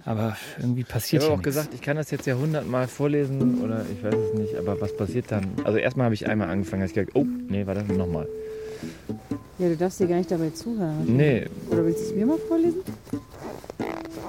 aber 0.04 0.36
irgendwie 0.60 0.82
Ich 0.82 0.88
passiert 0.90 1.22
habe 1.22 1.30
hier 1.30 1.34
auch 1.36 1.38
nichts. 1.38 1.56
gesagt, 1.56 1.74
ich 1.74 1.82
kann 1.82 1.96
das 1.96 2.12
jetzt 2.12 2.28
ja 2.28 2.36
hundertmal 2.36 2.90
vorlesen 2.90 3.62
oder 3.64 3.86
ich 3.90 4.04
weiß 4.04 4.14
es 4.14 4.34
nicht, 4.38 4.56
aber 4.56 4.82
was 4.82 4.96
passiert 4.98 5.32
dann? 5.32 5.46
Also 5.64 5.78
erstmal 5.78 6.06
habe 6.06 6.16
ich 6.16 6.28
einmal 6.28 6.50
angefangen, 6.50 6.82
als 6.82 6.92
ich 6.92 6.96
gedacht, 6.96 7.16
oh, 7.16 7.26
nee, 7.48 7.66
warte, 7.66 7.84
nochmal. 7.94 8.28
Ja, 9.58 9.70
du 9.70 9.78
darfst 9.78 10.00
dir 10.02 10.08
gar 10.08 10.18
nicht 10.18 10.32
dabei 10.32 10.50
zuhören. 10.50 11.06
Nee. 11.16 11.46
Oder 11.70 11.86
willst 11.86 12.02
du 12.02 12.06
es 12.08 12.16
mir 12.16 12.26
mal 12.26 12.40
vorlesen? 12.40 12.82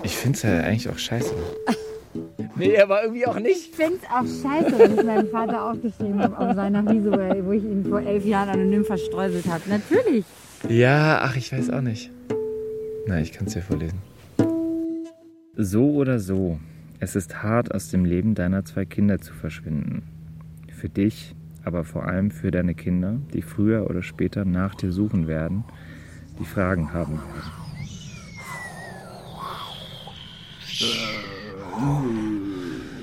Ich 0.04 0.16
finde 0.16 0.36
es 0.36 0.42
ja 0.42 0.60
eigentlich 0.60 0.88
auch 0.88 0.98
scheiße. 0.98 1.34
Nee, 2.68 2.78
aber 2.78 3.02
irgendwie 3.02 3.26
auch 3.26 3.38
nicht. 3.38 3.70
Ich 3.70 3.70
find's 3.70 4.04
auch 4.04 4.24
scheiße, 4.24 4.76
dass 4.76 4.90
ich 4.92 5.04
meinen 5.04 5.28
Vater 5.28 5.70
aufgeschrieben 5.70 6.20
habe 6.20 6.38
auf 6.38 6.54
seiner 6.54 6.84
Wiese, 6.90 7.10
wo 7.12 7.46
wo 7.46 7.52
ich 7.52 7.64
ihn 7.64 7.84
vor 7.84 8.00
elf 8.00 8.24
Jahren 8.24 8.48
anonym 8.48 8.84
verstreuselt 8.84 9.46
habe. 9.46 9.62
Natürlich. 9.68 10.24
Ja, 10.68 11.20
ach, 11.22 11.36
ich 11.36 11.52
weiß 11.52 11.70
auch 11.70 11.80
nicht. 11.80 12.10
Na, 13.06 13.20
ich 13.20 13.32
kann 13.32 13.46
es 13.46 13.54
dir 13.54 13.62
vorlesen. 13.62 13.98
So 15.56 15.90
oder 15.90 16.18
so, 16.18 16.58
es 17.00 17.16
ist 17.16 17.42
hart, 17.42 17.74
aus 17.74 17.90
dem 17.90 18.04
Leben 18.04 18.34
deiner 18.34 18.64
zwei 18.64 18.84
Kinder 18.84 19.20
zu 19.20 19.34
verschwinden. 19.34 20.02
Für 20.72 20.88
dich, 20.88 21.34
aber 21.64 21.84
vor 21.84 22.06
allem 22.06 22.30
für 22.30 22.50
deine 22.50 22.74
Kinder, 22.74 23.18
die 23.34 23.42
früher 23.42 23.90
oder 23.90 24.02
später 24.02 24.44
nach 24.44 24.74
dir 24.74 24.92
suchen 24.92 25.26
werden, 25.26 25.64
die 26.38 26.44
Fragen 26.44 26.92
haben 26.92 27.18
werden. 27.18 27.52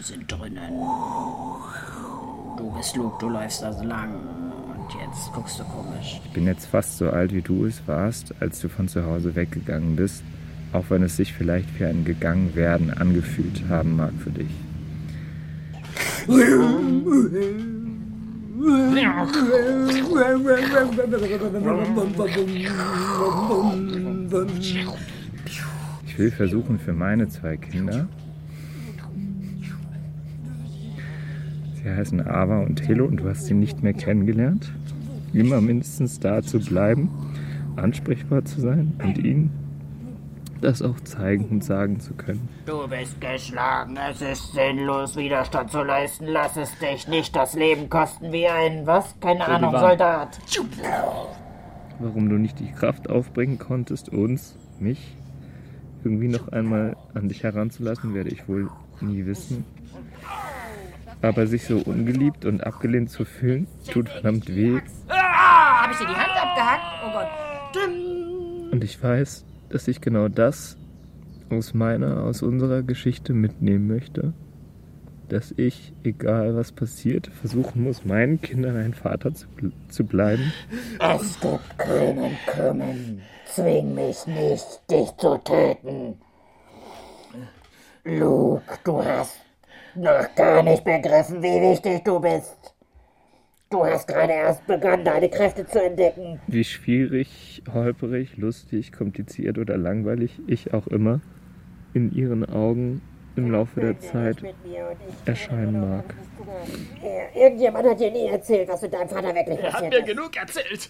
Sind 0.10 0.32
drinnen. 0.32 0.74
Du 2.58 2.72
bist 2.76 2.96
Luke, 2.96 3.16
du 3.20 3.30
läufst 3.30 3.64
also 3.64 3.84
lang. 3.84 4.16
Und 4.16 5.00
jetzt 5.00 5.32
guckst 5.34 5.60
du 5.60 5.64
komisch. 5.66 6.20
Ich 6.26 6.32
bin 6.32 6.48
jetzt 6.48 6.66
fast 6.66 6.98
so 6.98 7.12
alt, 7.12 7.32
wie 7.32 7.44
du 7.44 7.66
es 7.66 7.88
warst, 7.88 8.34
als 8.40 8.60
du 8.60 8.70
von 8.70 8.88
zu 8.88 9.06
Hause 9.06 9.36
weggegangen 9.36 9.96
bist, 9.96 10.24
auch 10.74 10.86
wenn 10.90 11.04
es 11.04 11.16
sich 11.16 11.32
vielleicht 11.32 11.80
wie 11.80 11.86
ein 11.86 12.06
Gegangenwerden 12.06 12.92
angefühlt 12.92 13.70
haben 13.70 13.98
mag 13.98 14.14
für 14.18 14.32
dich. 14.32 14.50
Ich 26.08 26.18
will 26.18 26.32
versuchen 26.32 26.80
für 26.80 26.94
meine 26.94 27.30
zwei 27.30 27.58
Kinder, 27.58 28.08
sie 31.84 31.90
heißen 31.90 32.26
Ava 32.28 32.60
und 32.62 32.88
Helo 32.88 33.06
und 33.06 33.18
du 33.18 33.30
hast 33.30 33.46
sie 33.46 33.54
nicht 33.54 33.84
mehr 33.84 33.94
kennengelernt, 33.94 34.72
immer 35.34 35.62
mindestens 35.62 36.20
da 36.20 36.42
zu 36.42 36.60
bleiben, 36.60 37.10
ansprechbar 37.76 38.46
zu 38.46 38.62
sein 38.62 38.94
und 39.04 39.18
ihnen 39.18 39.52
das 40.62 40.82
auch 40.82 41.00
zeigen 41.02 41.46
und 41.46 41.64
sagen 41.64 42.00
zu 42.02 42.14
können. 42.14 42.50
Du 42.66 42.86
bist 42.88 43.22
geschlagen. 43.22 43.98
Es 44.12 44.22
ist 44.22 44.52
sinnlos, 44.52 45.16
Widerstand 45.16 45.72
zu 45.72 45.84
leisten. 45.84 46.26
Lass 46.28 46.58
es 46.58 46.78
dich 46.80 47.08
nicht 47.08 47.34
das 47.36 47.54
Leben 47.54 47.90
kosten 47.90 48.32
wie 48.34 48.48
ein, 48.48 48.86
was? 48.86 49.16
Keine 49.22 49.46
So, 49.46 49.52
Ahnung, 49.52 49.72
Soldat. 49.72 50.38
Warum 52.00 52.30
du 52.30 52.36
nicht 52.36 52.60
die 52.60 52.72
Kraft 52.72 53.10
aufbringen 53.10 53.58
konntest, 53.58 54.10
uns, 54.10 54.58
mich, 54.80 55.16
irgendwie 56.04 56.28
noch 56.28 56.50
einmal 56.50 56.96
an 57.14 57.30
dich 57.30 57.44
heranzulassen, 57.44 58.14
werde 58.14 58.30
ich 58.30 58.48
wohl 58.48 58.70
nie 59.02 59.26
wissen. 59.26 59.66
Aber 61.22 61.48
sich 61.48 61.66
so 61.66 61.78
ungeliebt 61.80 62.46
und 62.46 62.64
abgelehnt 62.64 63.10
zu 63.10 63.26
fühlen, 63.26 63.68
tut 63.92 64.10
verdammt 64.10 64.48
weh. 64.56 64.80
Ah, 65.10 65.84
hab 65.84 65.92
ich 65.92 65.98
dir 65.98 66.08
die 66.08 66.14
Hand 66.14 66.32
abgehackt? 66.42 66.84
Oh 67.06 67.12
Gott. 67.12 68.72
Und 68.72 68.84
ich 68.84 69.02
weiß, 69.02 69.46
dass 69.70 69.88
ich 69.88 70.00
genau 70.00 70.30
das 70.30 70.78
aus 71.50 71.74
meiner, 71.74 72.24
aus 72.24 72.42
unserer 72.42 72.84
Geschichte 72.84 73.34
mitnehmen 73.34 73.88
möchte. 73.88 74.34
Dass 75.28 75.54
ich, 75.58 75.94
egal 76.04 76.56
was 76.56 76.72
passiert, 76.72 77.28
versuchen 77.28 77.84
muss, 77.84 78.06
meinen 78.06 78.42
Kindern 78.42 78.78
ein 78.78 78.94
Vater 78.94 79.34
zu, 79.34 79.46
zu 79.90 80.06
bleiben. 80.06 80.54
Es 81.00 81.40
gibt 81.40 81.78
keinen 81.78 82.38
Kümmern. 82.48 83.22
Zwing 83.46 83.94
mich 83.94 84.26
nicht, 84.26 84.82
dich 84.90 85.10
zu 85.18 85.38
töten. 85.44 86.16
Luke, 88.06 88.64
du 88.84 89.04
hast 89.04 89.38
noch 90.02 90.36
gar 90.36 90.64
nicht 90.64 90.84
begriffen, 90.84 91.42
wie 91.42 91.62
wichtig 91.62 92.04
du 92.04 92.20
bist. 92.20 92.74
Du 93.70 93.86
hast 93.86 94.08
gerade 94.08 94.34
erst 94.34 94.66
begonnen, 94.66 95.06
deine 95.06 95.30
Kräfte 95.30 95.66
zu 95.68 95.82
entdecken. 95.84 96.40
Wie 96.48 96.64
schwierig, 96.64 97.62
holperig, 97.72 98.36
lustig, 98.38 98.92
kompliziert 98.92 99.60
oder 99.60 99.78
langweilig 99.78 100.40
ich 100.48 100.74
auch 100.74 100.88
immer 100.88 101.22
in 101.94 102.12
ihren 102.12 102.50
Augen 102.50 103.02
im 103.36 103.52
Laufe 103.52 103.80
der 103.80 104.00
Zeit 104.00 104.38
erscheinen 105.26 105.80
mag. 105.80 106.16
Irgendjemand 107.36 107.88
hat 107.88 108.00
dir 108.00 108.12
nie 108.12 108.28
erzählt, 108.28 108.68
was 108.70 108.82
mit 108.82 108.94
deinem 108.94 109.08
Vater 109.10 109.34
wirklich 109.36 109.60
Er 109.60 109.66
hat 109.66 109.74
passiert 109.74 109.92
mir 109.94 110.00
ist. 110.00 110.08
genug 110.08 110.36
erzählt. 110.36 110.90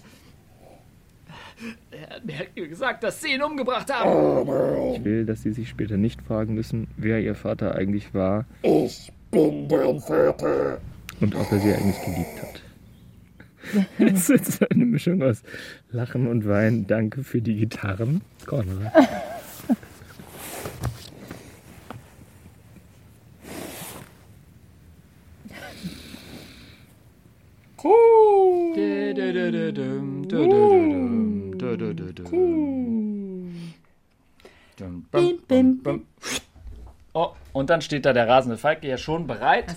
Er 1.91 2.39
hat 2.39 2.56
mir 2.56 2.67
gesagt, 2.67 3.04
dass 3.04 3.22
sie 3.22 3.34
ihn 3.34 3.41
umgebracht 3.43 3.91
haben. 3.93 4.48
Ich 4.95 5.04
will, 5.04 5.26
dass 5.26 5.41
sie 5.41 5.52
sich 5.52 5.69
später 5.69 5.98
nicht 5.98 6.22
fragen 6.22 6.54
müssen, 6.54 6.88
wer 6.98 7.19
ihr 7.19 7.36
Vater 7.36 7.76
eigentlich 7.76 8.13
war 8.13 8.45
Ich 8.62 9.12
bin 9.32 9.67
dein 9.67 10.00
Vater. 10.00 10.80
und 11.19 11.36
ob 11.36 11.52
er 11.52 11.60
sie 11.60 11.74
eigentlich 11.74 12.02
geliebt 12.04 12.41
hat. 12.41 12.62
Es 14.00 14.30
ist 14.30 14.72
eine 14.72 14.86
Mischung 14.86 15.22
aus 15.22 15.43
Lachen 15.91 16.28
und 16.28 16.48
Weinen. 16.48 16.88
Danke 16.88 17.24
für 17.24 17.41
die 17.41 17.56
Gitarren, 17.58 18.22
Konrad. 18.45 18.93
Oh, 37.13 37.34
und 37.53 37.69
dann 37.69 37.82
steht 37.82 38.05
da 38.05 38.13
der 38.13 38.27
rasende 38.27 38.58
Falke 38.58 38.88
ja 38.88 38.97
schon 38.97 39.27
bereit 39.27 39.75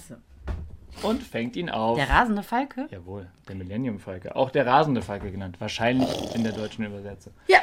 und 1.02 1.22
fängt 1.22 1.56
ihn 1.56 1.70
auf. 1.70 1.96
Der 1.96 2.08
rasende 2.08 2.42
Falke? 2.42 2.86
Jawohl, 2.90 3.26
der 3.48 3.56
Millennium 3.56 3.98
Falke. 3.98 4.36
Auch 4.36 4.50
der 4.50 4.66
rasende 4.66 5.02
Falke 5.02 5.30
genannt. 5.30 5.56
Wahrscheinlich 5.60 6.34
in 6.34 6.44
der 6.44 6.52
deutschen 6.52 6.84
Übersetzung. 6.84 7.32
Ja. 7.48 7.58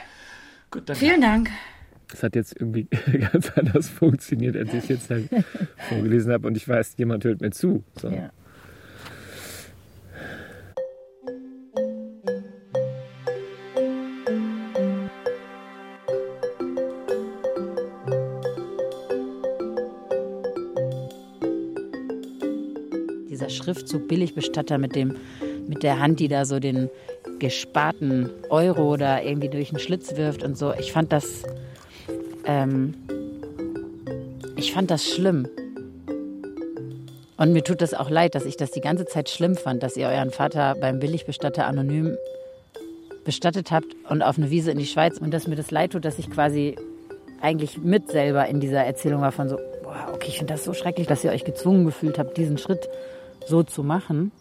Gut, 0.71 0.89
dann 0.89 0.95
Vielen 0.95 1.21
Dank. 1.21 1.49
Das 2.09 2.23
hat 2.23 2.35
jetzt 2.35 2.59
irgendwie 2.59 2.85
ganz 3.31 3.51
anders 3.51 3.87
funktioniert, 3.89 4.55
als 4.55 4.73
ich 4.73 4.89
jetzt 4.89 5.09
halt 5.09 5.29
vorgelesen 5.89 6.33
habe. 6.33 6.47
Und 6.47 6.57
ich 6.57 6.67
weiß, 6.67 6.95
jemand 6.97 7.23
hört 7.23 7.41
mir 7.41 7.51
zu. 7.51 7.83
So. 7.99 8.09
Ja. 8.09 8.31
Dieser 23.69 23.81
Schriftzug 23.81 24.07
Billigbestatter 24.07 24.79
mit 24.79 24.95
dem 24.95 25.15
mit 25.67 25.83
der 25.83 25.99
Hand, 25.99 26.19
die 26.19 26.27
da 26.27 26.45
so 26.45 26.59
den 26.59 26.89
gesparten 27.37 28.31
Euro 28.49 28.97
da 28.97 29.21
irgendwie 29.21 29.49
durch 29.49 29.69
den 29.69 29.77
Schlitz 29.77 30.15
wirft 30.15 30.41
und 30.41 30.57
so. 30.57 30.73
Ich 30.73 30.91
fand 30.91 31.11
das 31.11 31.43
ähm, 32.45 32.95
ich 34.55 34.73
fand 34.73 34.89
das 34.89 35.07
schlimm. 35.07 35.47
Und 37.37 37.53
mir 37.53 37.63
tut 37.63 37.81
das 37.81 37.93
auch 37.93 38.09
leid, 38.09 38.33
dass 38.33 38.45
ich 38.45 38.57
das 38.57 38.71
die 38.71 38.81
ganze 38.81 39.05
Zeit 39.05 39.29
schlimm 39.29 39.55
fand, 39.55 39.83
dass 39.83 39.95
ihr 39.95 40.07
euren 40.07 40.31
Vater 40.31 40.75
beim 40.81 40.99
Billigbestatter 40.99 41.67
anonym 41.67 42.17
bestattet 43.23 43.69
habt 43.69 43.95
und 44.09 44.23
auf 44.23 44.39
eine 44.39 44.49
Wiese 44.49 44.71
in 44.71 44.79
die 44.79 44.87
Schweiz 44.87 45.19
und 45.19 45.31
dass 45.31 45.47
mir 45.47 45.55
das 45.55 45.69
leid 45.69 45.91
tut, 45.91 46.05
dass 46.05 46.17
ich 46.17 46.31
quasi 46.31 46.75
eigentlich 47.39 47.77
mit 47.77 48.09
selber 48.09 48.47
in 48.47 48.59
dieser 48.59 48.83
Erzählung 48.83 49.21
war 49.21 49.31
von 49.31 49.47
so, 49.47 49.57
boah, 49.83 50.11
okay, 50.13 50.27
ich 50.27 50.37
finde 50.37 50.53
das 50.53 50.63
so 50.63 50.73
schrecklich, 50.73 51.07
dass 51.07 51.23
ihr 51.23 51.31
euch 51.31 51.45
gezwungen 51.45 51.85
gefühlt 51.85 52.19
habt, 52.19 52.37
diesen 52.37 52.57
Schritt 52.57 52.89
so 53.45 53.63
zu 53.63 53.83
machen. 53.83 54.31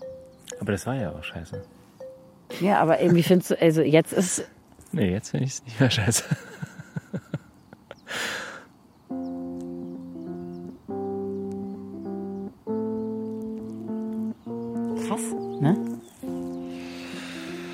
Aber 0.61 0.73
das 0.73 0.87
war 0.87 0.95
ja 0.95 1.13
auch 1.13 1.23
scheiße. 1.23 1.63
Ja, 2.61 2.81
aber 2.81 3.01
irgendwie 3.01 3.23
findest 3.23 3.51
du, 3.51 3.61
also 3.61 3.83
jetzt 3.83 4.13
ist. 4.13 4.45
Nee, 4.93 5.11
jetzt 5.13 5.31
finde 5.31 5.47
ich 5.47 5.53
es 5.53 5.65
nicht 5.65 5.81
mehr 5.81 5.91
scheiße. 5.91 6.25
Krass, 15.07 15.21
ne? 15.61 15.77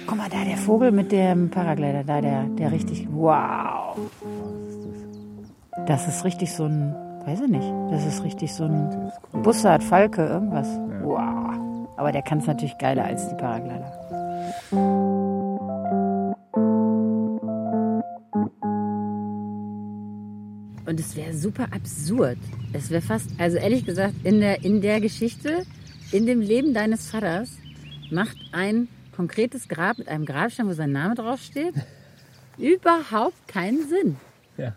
Guck 0.06 0.18
mal, 0.18 0.28
da 0.28 0.44
der 0.44 0.56
Vogel 0.56 0.90
mit 0.90 1.12
dem 1.12 1.50
Paraglider, 1.50 2.04
da 2.04 2.20
der, 2.20 2.44
der 2.44 2.72
richtig. 2.72 3.06
Wow! 3.10 3.96
Das 5.86 6.08
ist 6.08 6.24
richtig 6.24 6.52
so 6.52 6.64
ein, 6.64 6.94
weiß 7.26 7.42
ich 7.42 7.48
nicht, 7.48 7.72
das 7.90 8.04
ist 8.06 8.24
richtig 8.24 8.52
so 8.52 8.64
ein 8.64 9.12
Bussard, 9.32 9.82
Falke, 9.84 10.26
irgendwas. 10.26 10.68
Wow. 11.04 11.88
Aber 11.96 12.12
der 12.12 12.22
kann 12.22 12.38
es 12.38 12.46
natürlich 12.46 12.76
geiler 12.78 13.04
als 13.04 13.28
die 13.28 13.34
Paraglider. 13.36 13.92
Und 20.86 21.00
es 21.00 21.14
wäre 21.16 21.34
super 21.34 21.68
absurd. 21.72 22.38
Es 22.72 22.90
wäre 22.90 23.02
fast, 23.02 23.28
also 23.38 23.58
ehrlich 23.58 23.84
gesagt, 23.84 24.14
in 24.24 24.40
der, 24.40 24.64
in 24.64 24.80
der 24.80 25.00
Geschichte, 25.00 25.64
in 26.10 26.26
dem 26.26 26.40
Leben 26.40 26.72
deines 26.72 27.10
Vaters, 27.10 27.50
macht 28.10 28.36
ein 28.52 28.88
konkretes 29.14 29.68
Grab 29.68 29.98
mit 29.98 30.08
einem 30.08 30.24
Grabstein, 30.24 30.68
wo 30.68 30.72
sein 30.72 30.92
Name 30.92 31.14
draufsteht, 31.14 31.74
überhaupt 32.58 33.46
keinen 33.46 33.88
Sinn. 33.88 34.16
Ja. 34.56 34.74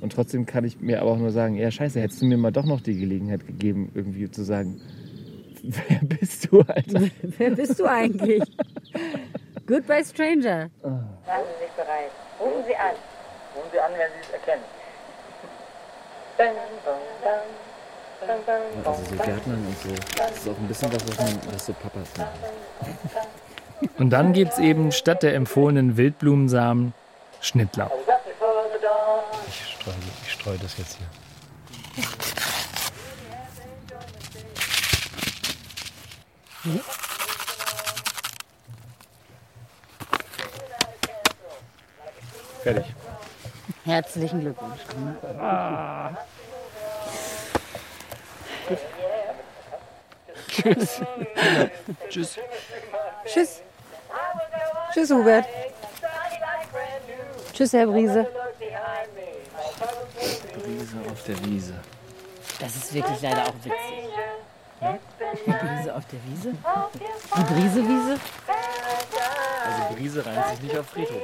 Und 0.00 0.12
trotzdem 0.12 0.44
kann 0.46 0.64
ich 0.64 0.80
mir 0.80 1.00
aber 1.00 1.12
auch 1.12 1.18
nur 1.18 1.30
sagen, 1.30 1.56
ja 1.56 1.70
scheiße, 1.70 2.00
hättest 2.00 2.20
du 2.20 2.26
mir 2.26 2.36
mal 2.36 2.52
doch 2.52 2.66
noch 2.66 2.80
die 2.80 2.98
Gelegenheit 2.98 3.46
gegeben, 3.46 3.90
irgendwie 3.94 4.30
zu 4.30 4.44
sagen, 4.44 4.80
wer 5.66 6.00
bist 6.02 6.48
du, 6.50 6.60
Alter? 6.60 7.10
Wer 7.22 7.50
bist 7.50 7.78
du 7.78 7.86
eigentlich? 7.86 8.42
Goodbye, 9.66 10.04
Stranger. 10.04 10.70
Machen 10.82 11.08
Sie 11.26 11.64
sich 11.64 11.72
bereit. 11.74 12.10
Rufen 12.40 12.64
Sie 12.66 12.76
an. 12.76 12.94
Rufen 13.54 13.70
Sie 13.72 13.80
an, 13.80 13.90
wenn 13.92 14.10
Sie 14.12 14.20
es 14.22 14.30
erkennen. 14.30 14.64
Bang, 16.38 16.54
bang, 16.84 17.00
bang. 17.24 17.40
Bang, 18.26 18.38
bang, 18.46 18.62
Also 18.84 19.04
so 19.04 19.16
Gärtnern 19.16 19.66
und 19.66 19.78
so, 19.78 19.88
das 20.16 20.36
ist 20.36 20.48
auch 20.48 20.58
ein 20.58 20.68
bisschen 20.68 20.92
was, 20.92 21.08
was, 21.08 21.18
man, 21.18 21.52
was 21.52 21.66
so 21.66 21.72
Papas 21.74 22.16
machen. 22.16 22.28
Und 23.98 24.10
dann 24.10 24.32
gibt's 24.32 24.58
eben 24.58 24.90
statt 24.90 25.22
der 25.22 25.34
empfohlenen 25.34 25.98
Wildblumensamen 25.98 26.94
Schnittlauch. 27.42 27.90
Ich 29.48 29.74
streue, 29.74 29.94
ich 30.22 30.32
streue 30.32 30.58
das 30.58 30.78
jetzt 30.78 30.96
hier. 30.96 31.06
Fertig. 42.62 42.94
Herzlichen 43.84 44.40
Glückwunsch. 44.40 44.80
Ah. 45.38 46.10
Tschüss. 50.48 51.00
Tschüss. 52.08 52.38
Tschüss. 53.26 53.62
Tschüss, 54.92 55.10
Hubert. 55.10 55.46
Tschüss, 57.52 57.72
Herr 57.72 57.86
Brise. 57.86 58.26
Brise 60.54 60.96
auf 61.12 61.22
der 61.22 61.44
Wiese. 61.44 61.74
Das 62.58 62.74
ist 62.74 62.92
wirklich 62.92 63.22
leider 63.22 63.44
auch 63.44 63.54
witzig. 63.62 64.06
Die 65.34 65.50
Brise 65.50 65.94
auf 65.94 66.04
der 66.06 66.18
Wiese? 66.26 66.52
Die 67.36 67.44
Brisewiese? 67.44 68.18
Also 69.64 69.94
Brise 69.94 70.24
reimt 70.24 70.48
sich 70.48 70.60
nicht 70.62 70.78
auf 70.78 70.86
Friedhof. 70.86 71.22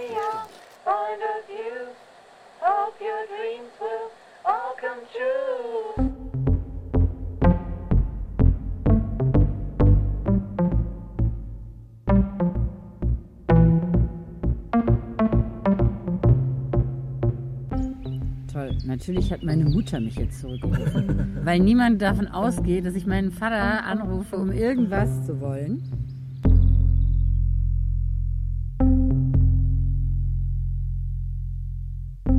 Natürlich 18.85 19.33
hat 19.33 19.45
meine 19.45 19.65
Mutter 19.65 20.01
mich 20.01 20.17
jetzt 20.17 20.41
zurückgerufen, 20.41 21.39
weil 21.45 21.61
niemand 21.61 22.03
davon 22.03 22.27
ausgeht, 22.27 22.85
dass 22.85 22.95
ich 22.95 23.07
meinen 23.07 23.31
Vater 23.31 23.85
anrufe, 23.85 24.37
um 24.37 24.51
irgendwas 24.51 25.25
zu 25.25 25.41
wollen. 25.41 25.83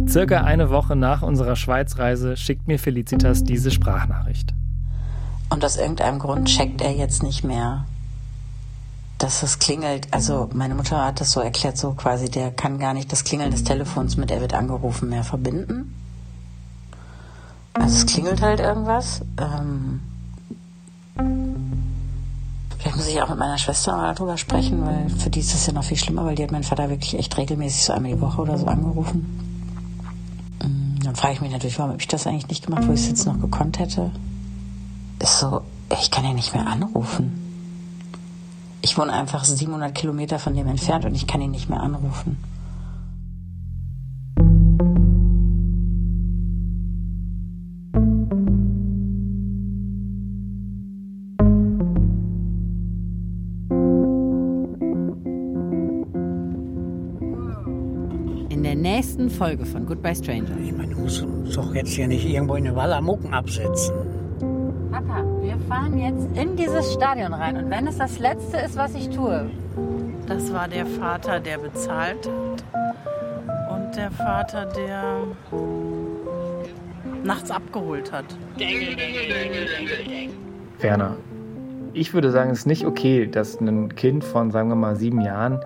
Circa 0.07 0.41
eine 0.41 0.69
Woche 0.69 0.97
nach 0.97 1.21
unserer 1.21 1.55
Schweizreise 1.55 2.35
schickt 2.35 2.67
mir 2.67 2.77
Felicitas 2.77 3.43
diese 3.43 3.71
Sprachnachricht. 3.71 4.53
Und 5.49 5.63
aus 5.63 5.77
irgendeinem 5.77 6.19
Grund 6.19 6.49
checkt 6.49 6.81
er 6.81 6.91
jetzt 6.91 7.23
nicht 7.23 7.45
mehr, 7.45 7.85
dass 9.17 9.43
es 9.43 9.59
klingelt. 9.59 10.07
Also 10.11 10.49
meine 10.53 10.75
Mutter 10.75 11.05
hat 11.05 11.21
das 11.21 11.31
so 11.31 11.39
erklärt, 11.39 11.77
so 11.77 11.93
quasi, 11.93 12.29
der 12.29 12.51
kann 12.51 12.79
gar 12.79 12.93
nicht 12.93 13.11
das 13.13 13.23
Klingeln 13.23 13.51
des 13.51 13.63
Telefons 13.63 14.17
mit 14.17 14.29
er 14.29 14.41
wird 14.41 14.53
angerufen 14.53 15.09
mehr 15.09 15.23
verbinden. 15.23 16.02
Also 17.73 17.95
es 17.97 18.05
klingelt 18.05 18.41
halt 18.41 18.59
irgendwas. 18.59 19.21
Ähm 19.37 20.01
Vielleicht 22.77 22.97
muss 22.97 23.07
ich 23.07 23.21
auch 23.21 23.29
mit 23.29 23.39
meiner 23.39 23.57
Schwester 23.57 23.95
mal 23.95 24.13
darüber 24.13 24.37
sprechen, 24.37 24.85
weil 24.85 25.09
für 25.09 25.29
die 25.29 25.39
ist 25.39 25.53
das 25.53 25.65
ja 25.65 25.73
noch 25.73 25.83
viel 25.83 25.97
schlimmer, 25.97 26.25
weil 26.25 26.35
die 26.35 26.43
hat 26.43 26.51
meinen 26.51 26.63
Vater 26.63 26.89
wirklich 26.89 27.17
echt 27.17 27.37
regelmäßig 27.37 27.83
so 27.83 27.93
einmal 27.93 28.11
die 28.11 28.21
Woche 28.21 28.41
oder 28.41 28.57
so 28.57 28.65
angerufen. 28.65 29.39
Mm, 30.61 30.99
Dann 31.03 31.15
frage 31.15 31.35
ich 31.35 31.41
mich 31.41 31.51
natürlich, 31.51 31.79
warum 31.79 31.91
habe 31.91 32.01
ich 32.01 32.07
das 32.07 32.27
eigentlich 32.27 32.49
nicht 32.49 32.65
gemacht, 32.65 32.87
wo 32.87 32.91
ich 32.91 32.99
es 33.01 33.07
jetzt 33.07 33.25
noch 33.25 33.39
gekonnt 33.39 33.79
hätte. 33.79 34.11
Ist 35.19 35.39
so, 35.39 35.61
ich 35.99 36.11
kann 36.11 36.25
ja 36.25 36.33
nicht 36.33 36.53
mehr 36.53 36.67
anrufen. 36.67 37.39
Ich 38.81 38.97
wohne 38.97 39.13
einfach 39.13 39.45
700 39.45 39.95
Kilometer 39.95 40.37
von 40.39 40.53
dem 40.53 40.67
entfernt 40.67 41.05
und 41.05 41.15
ich 41.15 41.25
kann 41.25 41.39
ihn 41.41 41.51
nicht 41.51 41.69
mehr 41.69 41.79
anrufen. 41.79 42.37
Folge 59.43 59.65
von 59.65 59.85
Goodbye 59.85 60.15
Stranger. 60.15 60.57
Ich 60.63 60.71
meine, 60.71 60.95
du 60.95 61.01
musst 61.01 61.21
uns 61.21 61.53
doch 61.53 61.75
jetzt 61.75 61.89
hier 61.89 62.07
nicht 62.07 62.25
irgendwo 62.25 62.55
in 62.55 62.65
eine 62.65 62.77
Wallamucken 62.77 63.33
absetzen. 63.33 63.93
Papa, 64.89 65.21
wir 65.41 65.57
fahren 65.67 65.97
jetzt 65.97 66.29
in 66.37 66.55
dieses 66.55 66.93
Stadion 66.93 67.33
rein 67.33 67.57
und 67.57 67.69
wenn 67.69 67.85
es 67.85 67.97
das 67.97 68.19
Letzte 68.19 68.55
ist, 68.59 68.77
was 68.77 68.95
ich 68.95 69.09
tue, 69.09 69.49
Das 70.29 70.53
war 70.53 70.69
der 70.69 70.85
Vater, 70.85 71.41
der 71.41 71.57
bezahlt 71.57 72.25
hat. 72.25 72.63
Und 73.69 73.97
der 73.97 74.11
Vater, 74.11 74.65
der 74.65 75.17
nachts 77.25 77.51
abgeholt 77.51 78.13
hat. 78.13 78.25
Werner, 80.79 81.17
ich 81.91 82.13
würde 82.13 82.31
sagen, 82.31 82.51
es 82.51 82.59
ist 82.59 82.67
nicht 82.67 82.85
okay, 82.85 83.27
dass 83.27 83.59
ein 83.59 83.93
Kind 83.95 84.23
von, 84.23 84.51
sagen 84.51 84.69
wir 84.69 84.75
mal, 84.75 84.95
sieben 84.95 85.19
Jahren, 85.19 85.59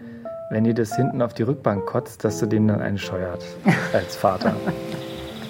wenn 0.49 0.65
ihr 0.65 0.73
das 0.73 0.95
hinten 0.95 1.21
auf 1.21 1.33
die 1.33 1.43
Rückbank 1.43 1.85
kotzt, 1.85 2.23
dass 2.23 2.39
du 2.39 2.45
dem 2.45 2.67
dann 2.67 2.81
einen 2.81 2.97
scheuert 2.97 3.43
als 3.93 4.15
Vater. 4.15 4.55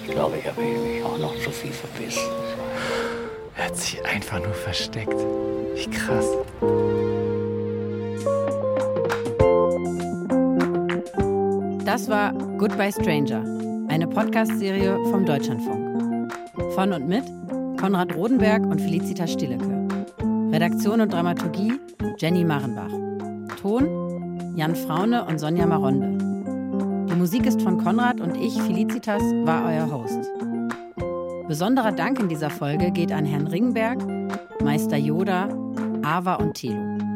Ich 0.04 0.14
glaube, 0.14 0.38
ich 0.38 0.48
habe 0.48 0.62
mich 0.62 1.04
auch 1.04 1.18
noch 1.18 1.38
zu 1.38 1.50
viel 1.50 1.70
verbissen. 1.70 2.22
Er 3.58 3.66
hat 3.66 3.76
sich 3.76 4.02
einfach 4.06 4.38
nur 4.38 4.54
versteckt. 4.54 5.12
Wie 5.74 5.90
krass. 5.90 6.26
Das 11.84 12.08
war 12.08 12.32
Goodbye 12.56 12.90
Stranger, 12.90 13.44
eine 13.88 14.06
Podcast-Serie 14.08 14.98
vom 15.10 15.26
Deutschlandfunk. 15.26 16.32
Von 16.74 16.94
und 16.94 17.06
mit 17.06 17.24
Konrad 17.78 18.14
Rodenberg 18.16 18.62
und 18.62 18.80
Felicitas 18.80 19.32
Stillecke. 19.32 19.88
Redaktion 20.50 21.02
und 21.02 21.12
Dramaturgie 21.12 21.78
Jenny 22.16 22.44
Marenbach. 22.44 22.90
Ton 23.60 23.97
Jan 24.54 24.74
Fraune 24.74 25.24
und 25.24 25.38
Sonja 25.38 25.66
Maronde. 25.66 26.18
Die 27.08 27.14
Musik 27.14 27.46
ist 27.46 27.62
von 27.62 27.78
Konrad 27.78 28.20
und 28.20 28.36
ich, 28.36 28.60
Felicitas, 28.62 29.22
war 29.44 29.66
euer 29.66 29.90
Host. 29.90 30.18
Besonderer 31.48 31.92
Dank 31.92 32.20
in 32.20 32.28
dieser 32.28 32.50
Folge 32.50 32.90
geht 32.90 33.12
an 33.12 33.24
Herrn 33.24 33.46
Ringberg, 33.46 33.98
Meister 34.62 34.96
Yoda, 34.96 35.48
Ava 36.02 36.34
und 36.34 36.54
Thelo. 36.54 37.07